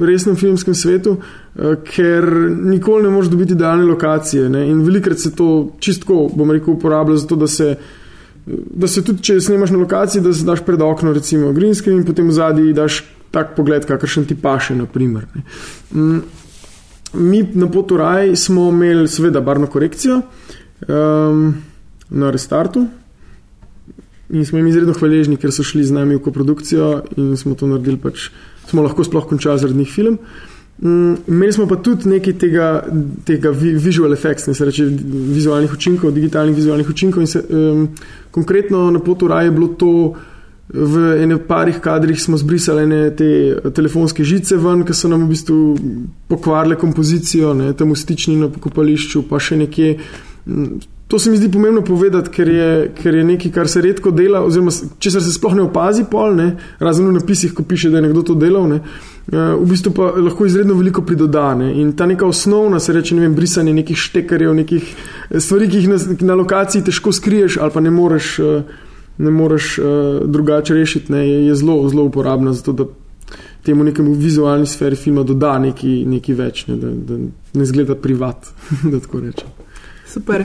resnem 0.00 0.36
filmskem 0.36 0.74
svetu, 0.74 1.16
uh, 1.16 1.78
ker 1.86 2.26
nikoli 2.50 3.06
ne 3.06 3.14
moreš 3.14 3.30
dobiti 3.32 3.56
idealne 3.56 3.86
lokacije. 3.88 4.48
Ne? 4.52 4.66
In 4.68 4.82
velikrat 4.84 5.18
se 5.18 5.32
to 5.36 5.70
čistko, 5.80 6.28
bom 6.34 6.50
rekel, 6.50 6.74
uporablja 6.74 7.22
za 7.22 7.30
to, 7.30 7.38
da 7.40 7.48
se, 7.48 7.70
da 8.46 8.88
se 8.88 9.04
tudi, 9.06 9.22
če 9.22 9.40
snemaš 9.40 9.72
na 9.72 9.80
lokaciji, 9.80 10.22
da 10.22 10.34
se 10.34 10.44
daš 10.44 10.64
pred 10.66 10.82
okno, 10.82 11.14
recimo 11.16 11.54
green 11.56 11.74
screen, 11.74 12.02
in 12.02 12.06
potem 12.08 12.28
v 12.28 12.36
zadnji 12.36 12.76
daš 12.76 13.02
tak 13.30 13.54
pogled, 13.56 13.86
kakršen 13.86 14.26
ti 14.26 14.36
paše. 14.36 14.76
Naprimer, 14.76 15.24
um, 15.94 16.22
mi 17.14 17.42
na 17.54 17.70
potu 17.70 17.96
raj 17.96 18.36
smo 18.36 18.68
imeli, 18.68 19.08
seveda, 19.08 19.40
barno 19.40 19.70
korekcijo 19.70 20.20
um, 20.20 21.54
na 22.10 22.30
restartu. 22.30 22.86
In 24.30 24.44
smo 24.46 24.58
jim 24.58 24.68
izredno 24.70 24.94
hvaležni, 24.94 25.36
ker 25.40 25.50
so 25.52 25.64
šli 25.66 25.82
z 25.84 25.94
nami 25.96 26.14
v 26.14 26.22
koprodukcijo 26.22 26.90
in 27.18 27.34
smo 27.36 27.56
to 27.58 27.66
naredili, 27.66 27.98
pač 27.98 28.28
smo 28.70 28.84
lahko 28.84 29.04
sploh 29.04 29.26
končali 29.26 29.58
zaradi 29.58 29.82
njih 29.82 29.90
film. 29.90 30.18
Mm, 30.82 31.14
imeli 31.28 31.52
smo 31.52 31.66
pa 31.68 31.76
tudi 31.76 32.08
nekaj 32.08 32.38
tega, 32.40 32.68
tega 33.26 33.50
visual 33.52 34.12
effects, 34.12 34.46
ne 34.46 34.54
se 34.54 34.64
reče 34.64 34.86
vizualnih 35.34 35.72
učinkov, 35.72 36.12
digitalnih 36.16 36.56
vizualnih 36.56 36.88
učinkov. 36.88 37.26
Se, 37.26 37.42
um, 37.50 37.88
konkretno 38.30 38.90
na 38.90 39.02
potu 39.02 39.28
raje 39.28 39.50
je 39.50 39.56
bilo 39.56 39.68
to, 39.68 40.14
v 40.70 41.22
enem 41.22 41.40
parih 41.48 41.80
kadrih 41.82 42.22
smo 42.22 42.38
zbrisali 42.38 42.86
te 43.18 43.58
telefonske 43.74 44.24
žice 44.24 44.56
ven, 44.56 44.84
ki 44.86 44.94
so 44.94 45.10
nam 45.10 45.26
v 45.26 45.32
bistvu 45.34 45.58
pokvarile 46.30 46.78
kompozicijo, 46.78 47.50
ne, 47.58 47.72
tam 47.74 47.90
v 47.90 47.98
stični 47.98 48.38
na 48.38 48.48
pokopališču, 48.48 49.26
pa 49.28 49.42
še 49.42 49.58
nekje. 49.66 49.98
Um, 50.46 50.78
To 51.10 51.18
se 51.18 51.30
mi 51.30 51.36
zdi 51.36 51.48
pomembno 51.50 51.82
povedati, 51.82 52.30
ker 52.30 52.48
je, 52.48 52.90
ker 52.94 53.14
je 53.14 53.22
nekaj, 53.24 53.50
kar 53.50 53.68
se 53.68 53.80
redko 53.82 54.12
dela, 54.14 54.44
oziroma 54.46 54.70
če 55.02 55.10
se 55.10 55.32
sploh 55.34 55.56
ne 55.58 55.64
opazi, 55.64 56.04
pol, 56.06 56.36
ne, 56.38 56.52
razen 56.78 57.08
v 57.08 57.16
napisih, 57.16 57.50
ko 57.50 57.64
piše, 57.66 57.88
da 57.90 57.98
je 57.98 58.04
nekdo 58.04 58.22
to 58.28 58.36
delal, 58.38 58.68
ne, 58.70 58.76
uh, 58.78 59.40
v 59.58 59.66
bistvu 59.72 59.90
pa 59.96 60.12
lahko 60.14 60.46
izredno 60.46 60.76
veliko 60.78 61.02
pridodane. 61.02 61.72
In 61.82 61.96
ta 61.98 62.06
neka 62.06 62.28
osnovna, 62.30 62.78
se 62.78 62.94
reče, 62.94 63.16
ne 63.18 63.24
vem, 63.24 63.34
brisanje 63.34 63.74
nekih 63.74 63.98
štekarjev, 63.98 64.54
nekih 64.60 64.92
stvari, 65.34 65.66
ki 65.72 65.80
jih 65.82 65.90
na, 65.90 65.98
na 66.30 66.36
lokaciji 66.38 66.86
težko 66.86 67.10
skriješ 67.16 67.58
ali 67.58 67.74
pa 67.74 67.82
ne 67.82 67.90
moreš, 67.90 68.28
uh, 68.38 68.76
ne 69.18 69.32
moreš 69.34 69.72
drugače 70.30 70.78
rešiti, 70.78 71.12
ne, 71.12 71.24
je, 71.26 71.40
je 71.48 71.56
zelo, 71.58 71.80
zelo 71.90 72.04
uporabna 72.06 72.54
za 72.54 72.62
to, 72.68 72.72
da 72.72 72.86
temu 73.66 73.84
nekemu 73.84 74.14
vizualni 74.14 74.66
sferi 74.66 74.96
filma 74.96 75.26
doda 75.26 75.58
nekaj, 75.58 76.04
nekaj 76.14 76.38
več, 76.38 76.62
ne, 76.70 76.78
da, 76.78 76.94
da 76.94 77.18
ne 77.58 77.66
zgleda 77.66 77.98
privat, 77.98 78.54
da 78.92 79.02
tako 79.02 79.24
rečem. 79.26 79.59
Super. 80.10 80.44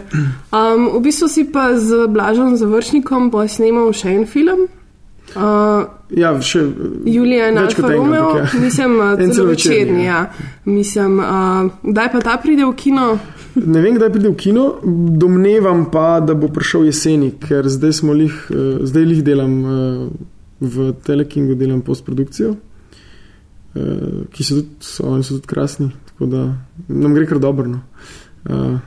Um, 0.54 0.94
v 0.94 1.02
bistvu 1.02 1.28
si 1.28 1.44
pa 1.50 1.74
z 1.74 2.06
Blažom 2.06 2.54
Završnikom 2.54 3.34
posnemal 3.34 3.90
še 3.98 4.14
en 4.14 4.28
film. 4.30 4.68
Uh, 5.34 5.90
ja, 6.14 6.30
še 6.38 6.62
Julija 7.10 7.50
in 7.50 7.58
Alfa 7.58 7.90
Romeo, 7.90 8.28
ja. 8.38 8.46
mislim, 8.62 8.94
uh, 9.02 9.18
celo 9.18 9.50
večerni. 9.50 10.06
ja. 10.06 10.20
Ja. 10.30 10.52
Mislim, 10.70 11.18
uh, 11.18 11.66
kdaj 11.82 12.12
pa 12.14 12.22
ta 12.22 12.38
pride 12.38 12.62
v 12.62 12.76
kino? 12.78 13.08
Ne 13.58 13.82
vem, 13.82 13.98
kdaj 13.98 14.14
pride 14.14 14.30
v 14.30 14.38
kino, 14.38 14.68
domnevam 15.18 15.88
pa, 15.90 16.22
da 16.22 16.38
bo 16.38 16.52
prišel 16.54 16.86
jeseni, 16.92 17.34
ker 17.42 17.66
zdaj, 17.66 17.98
smo 18.04 18.14
lih, 18.14 18.38
uh, 18.54 18.86
zdaj 18.86 19.10
lih 19.12 19.26
delam 19.26 19.60
uh, 19.66 20.08
v 20.62 20.92
Telekingu, 21.10 21.58
delam 21.58 21.82
postprodukcijo, 21.82 22.54
uh, 22.54 24.18
ki 24.30 24.46
so 24.46 24.62
tudi, 24.62 24.78
so, 24.86 25.18
so 25.26 25.40
tudi 25.40 25.50
krasni, 25.50 25.90
tako 26.14 26.30
da 26.30 26.50
nam 26.86 27.18
gre 27.18 27.26
kar 27.34 27.42
dobro. 27.42 27.74
No. 27.74 27.82
Uh, 28.46 28.78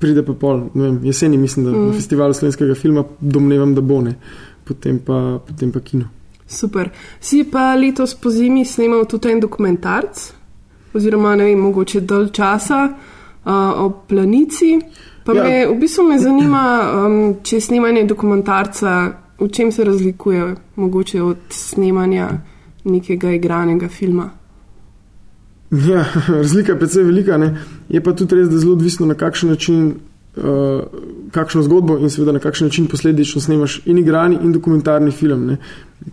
pride 0.00 0.24
pa 0.26 0.32
pol, 0.32 0.64
ne 0.74 0.82
vem, 0.82 1.04
jeseni 1.04 1.38
mislim, 1.38 1.66
da 1.66 1.72
mm. 1.72 1.86
na 1.86 1.92
festivalu 1.92 2.34
slovenskega 2.34 2.74
filma 2.74 3.04
domnevam, 3.20 3.74
da 3.74 3.80
bo 3.80 4.00
ne, 4.02 4.14
potem 4.64 4.98
pa, 4.98 5.38
potem 5.46 5.72
pa 5.72 5.80
kino. 5.80 6.08
Super. 6.50 6.90
Si 7.20 7.44
pa 7.44 7.74
letos 7.74 8.14
po 8.14 8.30
zimi 8.30 8.64
snemal 8.64 9.04
tudi 9.06 9.30
en 9.30 9.40
dokumentarc, 9.40 10.24
oziroma 10.94 11.36
ne 11.36 11.44
vem, 11.44 11.60
mogoče 11.60 12.00
dalj 12.00 12.30
časa 12.34 12.80
uh, 12.90 13.52
o 13.84 13.90
planici. 14.08 14.78
Pa 15.24 15.36
ja. 15.36 15.44
me 15.44 15.66
v 15.68 15.78
bistvu 15.78 16.08
me 16.08 16.18
zanima, 16.18 16.64
um, 17.06 17.20
če 17.42 17.56
je 17.56 17.66
snemanje 17.68 18.04
dokumentarca, 18.08 18.96
v 19.40 19.48
čem 19.52 19.70
se 19.72 19.84
razlikuje 19.84 20.54
mogoče 20.76 21.22
od 21.22 21.54
snemanja 21.54 22.30
nekega 22.84 23.30
igranega 23.36 23.88
filma. 23.88 24.30
Ja, 25.70 26.04
razlika 26.40 26.72
je 26.72 26.78
precej 26.78 27.04
velika. 27.04 27.38
Ne? 27.38 27.54
Je 27.90 28.00
pa 28.00 28.14
tudi 28.14 28.38
res, 28.38 28.48
da 28.48 28.54
je 28.54 28.62
zelo 28.64 28.72
odvisno 28.78 29.06
na 29.06 29.14
kakšen 29.18 29.50
način, 29.50 29.94
uh, 30.36 30.82
kakšno 31.34 31.62
zgodbo 31.66 31.98
in 31.98 32.10
seveda 32.10 32.32
na 32.32 32.42
kakšen 32.42 32.70
način 32.70 32.86
posledično 32.86 33.40
snemaš 33.40 33.80
in 33.84 33.98
igrani 33.98 34.38
in 34.42 34.52
dokumentarni 34.52 35.10
film. 35.10 35.46
Ne? 35.46 35.56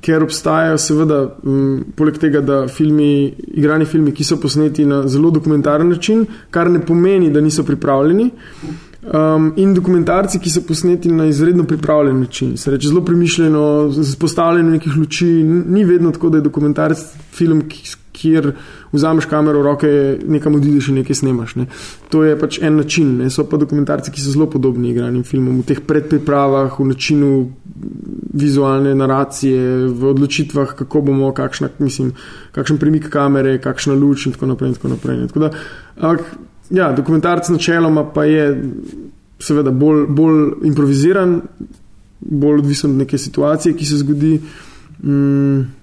Ker 0.02 0.24
obstajajo, 0.24 0.78
seveda, 0.82 1.20
um, 1.44 1.84
poleg 1.96 2.18
tega, 2.18 2.42
da 2.42 2.64
filmi, 2.68 3.34
igrani 3.48 3.86
filmi, 3.86 4.12
ki 4.12 4.26
so 4.26 4.40
posneti 4.42 4.86
na 4.86 5.04
zelo 5.08 5.32
dokumentaren 5.32 5.90
način, 5.90 6.26
kar 6.52 6.72
ne 6.72 6.82
pomeni, 6.86 7.30
da 7.32 7.42
niso 7.42 7.64
pripravljeni. 7.64 8.32
Um, 9.08 9.54
in 9.56 9.72
dokumentarci, 9.74 10.40
ki 10.44 10.52
so 10.52 10.62
posneti 10.68 11.12
na 11.14 11.30
izredno 11.30 11.64
pripravljen 11.64 12.20
način, 12.20 12.58
se 12.58 12.72
reče 12.72 12.90
zelo 12.90 13.06
premišljeno, 13.06 13.90
z 13.92 14.16
postavljanjem 14.20 14.74
nekih 14.74 14.98
luči. 14.98 15.28
Ni 15.46 15.86
vedno 15.86 16.12
tako, 16.12 16.30
da 16.30 16.42
je 16.42 16.44
dokumentarc 16.50 17.06
film, 17.32 17.62
ki, 17.70 17.84
kjer 18.18 18.52
vzameš 18.92 19.28
kamero 19.30 19.62
v 19.62 19.66
roke, 19.66 19.92
nekam 20.28 20.58
odiš 20.58 20.90
in 20.90 21.00
nekaj 21.02 21.20
snemaš. 21.22 21.56
Ne. 21.62 21.68
To 22.10 22.24
je 22.26 22.38
pač 22.40 22.60
en 22.62 22.80
način. 22.82 23.14
Ne. 23.22 23.30
So 23.34 23.46
pa 23.50 23.60
dokumentarci, 23.62 24.12
ki 24.12 24.24
so 24.24 24.34
zelo 24.34 24.50
podobni 24.50 24.92
igranim 24.92 25.24
filmom, 25.28 25.62
v 25.62 25.68
teh 25.70 25.82
predpripravah, 25.86 26.80
v 26.80 26.90
načinu 26.92 27.32
vizualne 28.38 28.96
naracije, 28.98 29.88
v 29.94 30.12
odločitvah, 30.12 30.76
kako 30.82 31.02
bomo, 31.10 31.32
kakšna, 31.38 31.70
mislim, 31.80 32.14
kakšen 32.58 32.82
premik 32.82 33.10
kamere, 33.14 33.58
kakšna 33.62 33.96
luč 33.98 34.28
in 34.28 34.36
tako 34.36 34.54
naprej. 34.54 34.74
In 34.74 34.78
tako 34.80 34.94
naprej 34.96 35.22
ne. 35.22 35.32
tako 35.32 35.46
da, 35.46 35.52
ampak, 36.02 36.38
ja, 36.70 36.92
dokumentarc 36.92 37.50
načeloma 37.54 38.08
pa 38.14 38.26
je 38.26 38.50
seveda 39.40 39.72
bolj, 39.72 40.08
bolj 40.10 40.68
improviziran, 40.68 41.42
bolj 42.20 42.64
odvisen 42.64 42.92
od 42.92 43.04
neke 43.06 43.18
situacije, 43.18 43.76
ki 43.78 43.86
se 43.86 44.02
zgodi. 44.02 44.40
Mm, 45.04 45.77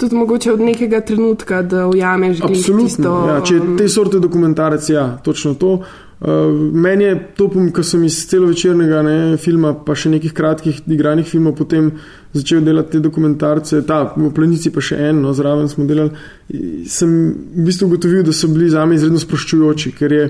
Tudi 0.00 0.16
mogoče 0.16 0.52
od 0.52 0.60
nekega 0.62 1.00
trenutka, 1.02 1.62
da 1.62 1.82
ujameš 1.86 2.38
glih 2.40 2.56
Absolutno. 2.56 2.86
tisto. 2.86 3.10
Ja, 3.28 3.40
če 3.42 3.58
um, 3.58 3.74
te 3.76 3.88
sorte 3.88 4.18
dokumentarec, 4.18 4.86
ja, 4.88 5.18
točno 5.18 5.52
to. 5.54 5.74
Uh, 6.20 6.28
meni 6.74 7.04
je 7.04 7.14
to, 7.34 7.46
pom- 7.48 7.70
ko 7.70 7.82
sem 7.82 8.02
iz 8.04 8.26
celovečernega 8.28 9.02
ne, 9.02 9.14
filma, 9.36 9.74
pa 9.74 9.94
še 9.94 10.10
nekih 10.10 10.32
kratkih 10.32 10.82
igranih 10.86 11.24
filmov, 11.24 11.54
potem 11.56 11.90
začel 12.32 12.60
delati 12.60 12.92
te 12.92 13.00
dokumentarce, 13.00 13.80
ta 13.82 14.02
v 14.14 14.28
Planici 14.30 14.68
pa 14.70 14.80
še 14.80 14.98
en, 15.00 15.20
no, 15.20 15.32
zraven 15.32 15.68
smo 15.68 15.84
delali, 15.84 16.12
i- 16.48 16.84
sem 16.86 17.14
v 17.54 17.64
bistvu 17.64 17.88
ugotovil, 17.88 18.22
da 18.22 18.32
so 18.32 18.48
bili 18.48 18.68
za 18.68 18.84
me 18.84 18.96
izredno 18.96 19.18
sproščujoči, 19.18 19.92
ker 19.92 20.12
je 20.12 20.26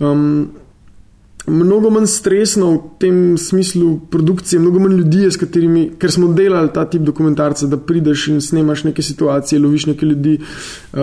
um, 0.00 0.50
mnogo 1.46 1.90
manj 1.90 2.06
stresno 2.06 2.70
v 2.72 2.80
tem 2.98 3.38
smislu 3.38 4.00
produkcije, 4.10 4.60
mnogo 4.60 4.78
manj 4.78 4.96
ljudi, 4.96 5.22
je, 5.26 5.30
s 5.30 5.40
katerimi, 5.40 5.84
ker 5.98 6.12
smo 6.12 6.32
delali 6.32 6.70
ta 6.74 6.84
tip 6.90 7.02
dokumentarca, 7.02 7.66
da 7.66 7.76
prideš 7.76 8.28
in 8.28 8.40
snemaš 8.40 8.84
neke 8.84 9.02
situacije, 9.02 9.60
loviš 9.60 9.86
neke 9.86 10.06
ljudi. 10.06 10.38
Uh, 10.38 10.98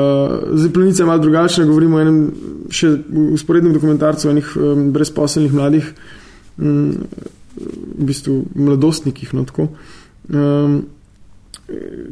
zdaj, 0.53 0.73
planica 0.73 1.03
je 1.03 1.07
malo 1.07 1.21
drugačna, 1.21 1.65
govorimo 1.65 1.97
o 1.97 2.01
enem 2.01 2.21
še 2.69 2.93
usporednem 3.33 3.73
dokumentarcu, 3.73 4.29
enih 4.29 4.53
um, 4.55 4.87
brezposelnih 4.95 5.53
mladih, 5.53 5.91
um, 6.57 6.93
v 7.59 8.07
bistvu 8.07 8.43
mladostnikih. 8.55 9.33
No, 9.33 9.43
tako. 9.45 9.67
um, 10.29 10.81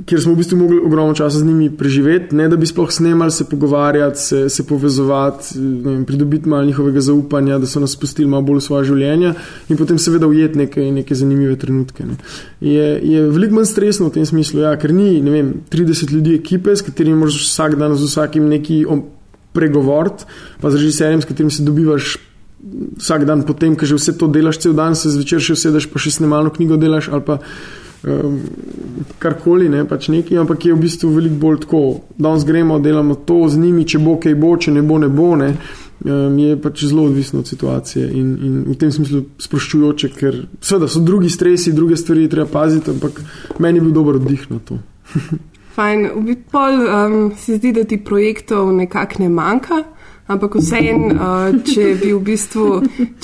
kjer 0.05 0.21
smo 0.21 0.33
v 0.33 0.37
bistvu 0.37 0.57
mogli 0.57 0.77
ogromno 0.85 1.13
časa 1.13 1.39
z 1.39 1.45
njimi 1.45 1.69
preživeti, 1.77 2.35
ne 2.35 2.47
da 2.49 2.57
bi 2.57 2.65
sploh 2.65 2.91
snemali, 2.91 3.31
se 3.31 3.45
pogovarjati, 3.49 4.19
se, 4.21 4.49
se 4.49 4.65
povezovati, 4.67 5.59
vem, 5.83 6.05
pridobiti 6.05 6.49
malo 6.49 6.65
njihovega 6.65 7.01
zaupanja, 7.01 7.57
da 7.57 7.67
so 7.67 7.79
nas 7.79 7.91
spustili 7.91 8.29
malo 8.29 8.45
bolj 8.45 8.61
v 8.61 8.65
svoje 8.67 8.89
življenje 8.91 9.33
in 9.69 9.77
potem 9.77 9.99
seveda 9.99 10.27
ujeti 10.27 10.57
neke, 10.57 10.85
neke 10.91 11.15
zanimive 11.15 11.55
trenutke. 11.57 12.05
Ne. 12.05 12.17
Je, 12.61 12.87
je 13.03 13.23
veliko 13.33 13.57
manj 13.57 13.69
stresno 13.71 14.09
v 14.11 14.17
tem 14.19 14.25
smislu, 14.25 14.61
ja, 14.67 14.75
ker 14.77 14.93
ni 14.93 15.17
vem, 15.21 15.53
30 15.73 16.13
ljudi 16.13 16.35
ekipe, 16.37 16.75
s 16.75 16.85
katerimi 16.85 17.17
moraš 17.17 17.41
vsak 17.47 17.77
dan 17.81 17.97
z 17.97 18.09
vsakim 18.11 18.49
neki 18.51 18.83
pregovoriti, 19.57 20.29
pa 20.61 20.69
z 20.69 20.83
režiserjem, 20.83 21.21
s 21.21 21.29
katerim 21.29 21.51
se 21.51 21.65
dobivaš. 21.65 22.17
Vsak 22.97 23.23
dan, 23.29 23.43
potem, 23.45 23.75
ko 23.77 23.85
že 23.85 23.95
vse 23.95 24.13
to 24.17 24.27
delaš, 24.27 24.57
cel 24.59 24.73
dan 24.75 24.95
se 24.97 25.11
zvečer 25.13 25.39
še 25.39 25.53
usedeš, 25.53 25.85
pa 25.93 26.01
še 26.01 26.11
snemalno 26.15 26.49
knjigo 26.51 26.75
delaš 26.81 27.07
ali 27.13 27.23
pa 27.23 27.37
um, 28.03 28.39
karkoli, 29.19 29.69
ne, 29.69 29.83
pač 29.87 30.09
nekaj, 30.13 30.37
ampak 30.43 30.65
je 30.65 30.75
v 30.75 30.81
bistvu 30.81 31.11
veliko 31.15 31.41
bolj 31.41 31.59
tako. 31.65 31.81
Danes 32.17 32.45
gremo, 32.45 32.79
delamo 32.79 33.15
to 33.15 33.43
z 33.49 33.59
njimi, 33.61 33.85
če 33.87 34.01
bo 34.03 34.17
kaj 34.21 34.35
bo, 34.35 34.55
če 34.57 34.73
ne 34.75 34.85
bo, 34.85 34.99
ne 35.01 35.09
bo. 35.09 35.33
Ne. 35.39 35.51
Um, 36.05 36.37
je 36.37 36.53
pač 36.61 36.83
zelo 36.85 37.07
odvisno 37.09 37.41
od 37.41 37.49
situacije 37.49 38.05
in, 38.13 38.27
in 38.45 38.57
v 38.67 38.75
tem 38.77 38.91
smislu 38.93 39.23
sproščujoče, 39.41 40.11
ker 40.13 40.43
seveda 40.61 40.89
so 40.93 41.01
drugi 41.01 41.31
stresi, 41.33 41.73
druge 41.73 41.97
stvari 41.97 42.27
treba 42.29 42.45
paziti, 42.51 42.93
ampak 42.93 43.17
meni 43.59 43.81
je 43.81 43.87
bil 43.87 43.95
dober 43.95 44.19
oddih 44.21 44.45
na 44.53 44.61
to. 44.61 44.77
Fajn, 45.77 46.07
v 46.13 46.23
bistvu 46.29 46.61
um, 46.85 47.17
se 47.37 47.57
zdi, 47.57 47.73
da 47.73 47.83
ti 47.85 47.97
projektov 48.01 48.69
nekako 48.77 49.23
ne 49.25 49.29
manjka. 49.29 49.83
Ampak 50.27 50.57
vseeno, 50.59 51.13
uh, 51.15 51.57
če 51.63 51.83
bi 52.01 52.09
v 52.11 52.19
bistvu, 52.19 52.65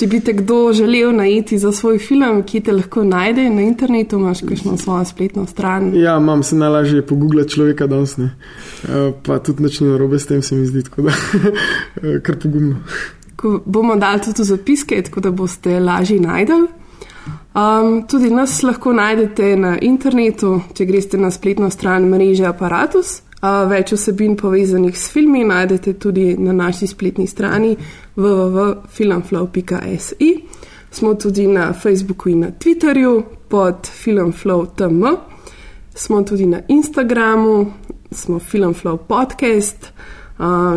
če 0.00 0.06
bi 0.08 0.20
te 0.24 0.32
kdo 0.38 0.72
želel 0.72 1.12
najti 1.12 1.58
za 1.60 1.72
svoj 1.72 1.98
film, 2.00 2.40
ki 2.48 2.62
te 2.64 2.72
lahko 2.72 3.04
najde 3.04 3.44
na 3.52 3.66
internetu, 3.66 4.16
imaš 4.16 4.40
kakšno 4.48 4.78
svojo 4.80 5.04
spletno 5.04 5.44
stran. 5.46 5.90
Ja, 6.00 6.16
imam 6.16 6.42
se 6.42 6.56
najlažje 6.56 7.02
pogooglati 7.06 7.58
človeka 7.58 7.86
danes, 7.86 8.16
ne. 8.16 8.30
Uh, 8.84 9.12
pa 9.26 9.36
tudi 9.38 9.66
nič 9.66 9.82
ni 9.84 9.90
narobe 9.92 10.18
s 10.18 10.30
tem, 10.30 10.40
se 10.42 10.56
mi 10.56 10.64
zdi, 10.66 10.86
tako 10.88 11.04
da 11.10 11.18
kar 12.24 12.40
pogumno. 12.40 12.80
Ko 13.36 13.58
bomo 13.66 13.98
dali 14.00 14.24
tudi 14.24 14.48
zapiske, 14.48 15.02
tako 15.04 15.20
da 15.20 15.34
boste 15.34 15.76
lažje 15.80 16.16
najdel. 16.24 16.66
Um, 17.54 18.00
tudi 18.08 18.30
nas 18.32 18.62
lahko 18.62 18.92
najdete 18.96 19.52
na 19.60 19.76
internetu, 19.78 20.56
če 20.74 20.88
greste 20.88 21.20
na 21.20 21.30
spletno 21.30 21.68
stran 21.70 22.08
mreže 22.10 22.48
Apparatus. 22.48 23.20
Več 23.44 23.92
vsebin 23.92 24.38
povezanih 24.40 24.96
s 24.96 25.10
filmi 25.12 25.44
najdete 25.44 25.92
tudi 26.00 26.32
na 26.38 26.52
naši 26.52 26.86
spletni 26.86 27.26
strani 27.26 27.76
www.filmflow.si. 28.16 30.44
Smo 30.90 31.14
tudi 31.14 31.46
na 31.46 31.72
Facebooku 31.72 32.30
in 32.30 32.40
na 32.40 32.50
Twitterju 32.50 33.22
pod 33.48 33.86
filmflow.tm, 33.86 35.04
smo 35.94 36.22
tudi 36.22 36.46
na 36.46 36.60
Instagramu, 36.68 37.72
smo 38.10 38.38
Filmflow 38.38 38.96
podcast. 38.96 39.92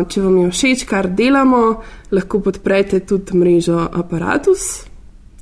Če 0.08 0.20
vam 0.22 0.36
je 0.38 0.50
všeč, 0.50 0.84
kar 0.86 1.08
delamo, 1.10 1.82
lahko 2.14 2.40
podprete 2.40 3.00
tudi 3.06 3.38
mrežo 3.38 3.88
Apparatus, 3.92 4.84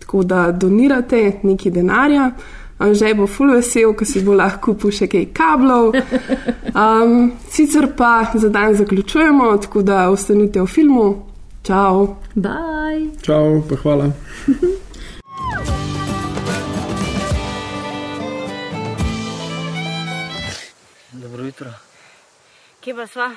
tako 0.00 0.22
da 0.24 0.52
donirate 0.52 1.32
nekaj 1.42 1.72
denarja. 1.72 2.30
Anže 2.78 3.14
bo 3.16 3.26
ful 3.26 3.54
vesel, 3.56 3.94
ker 3.96 4.06
si 4.06 4.20
bo 4.20 4.34
lahko 4.36 4.74
kupil 4.74 4.92
še 4.92 5.06
kaj 5.08 5.32
kablov. 5.32 5.96
Um, 6.76 7.32
sicer 7.48 7.88
pa 7.96 8.30
za 8.34 8.48
dan 8.52 8.74
zaključujemo, 8.76 9.56
tako 9.64 9.82
da 9.82 10.10
ostanite 10.12 10.60
v 10.60 10.66
filmu. 10.66 11.08
Čau. 11.64 12.16
Bye. 12.36 13.10
Čau, 13.24 13.62
pa 13.68 13.76
hvala. 13.80 14.12
Dobro 21.22 21.44
jutro. 21.44 21.72
Kje 22.80 22.94
pa 22.94 23.06
sva? 23.06 23.32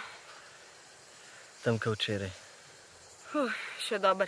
Tam, 1.64 1.80
kot 1.80 1.96
včeraj. 1.96 2.30
Huh, 3.32 3.52
še 3.82 3.98
dober. 4.04 4.28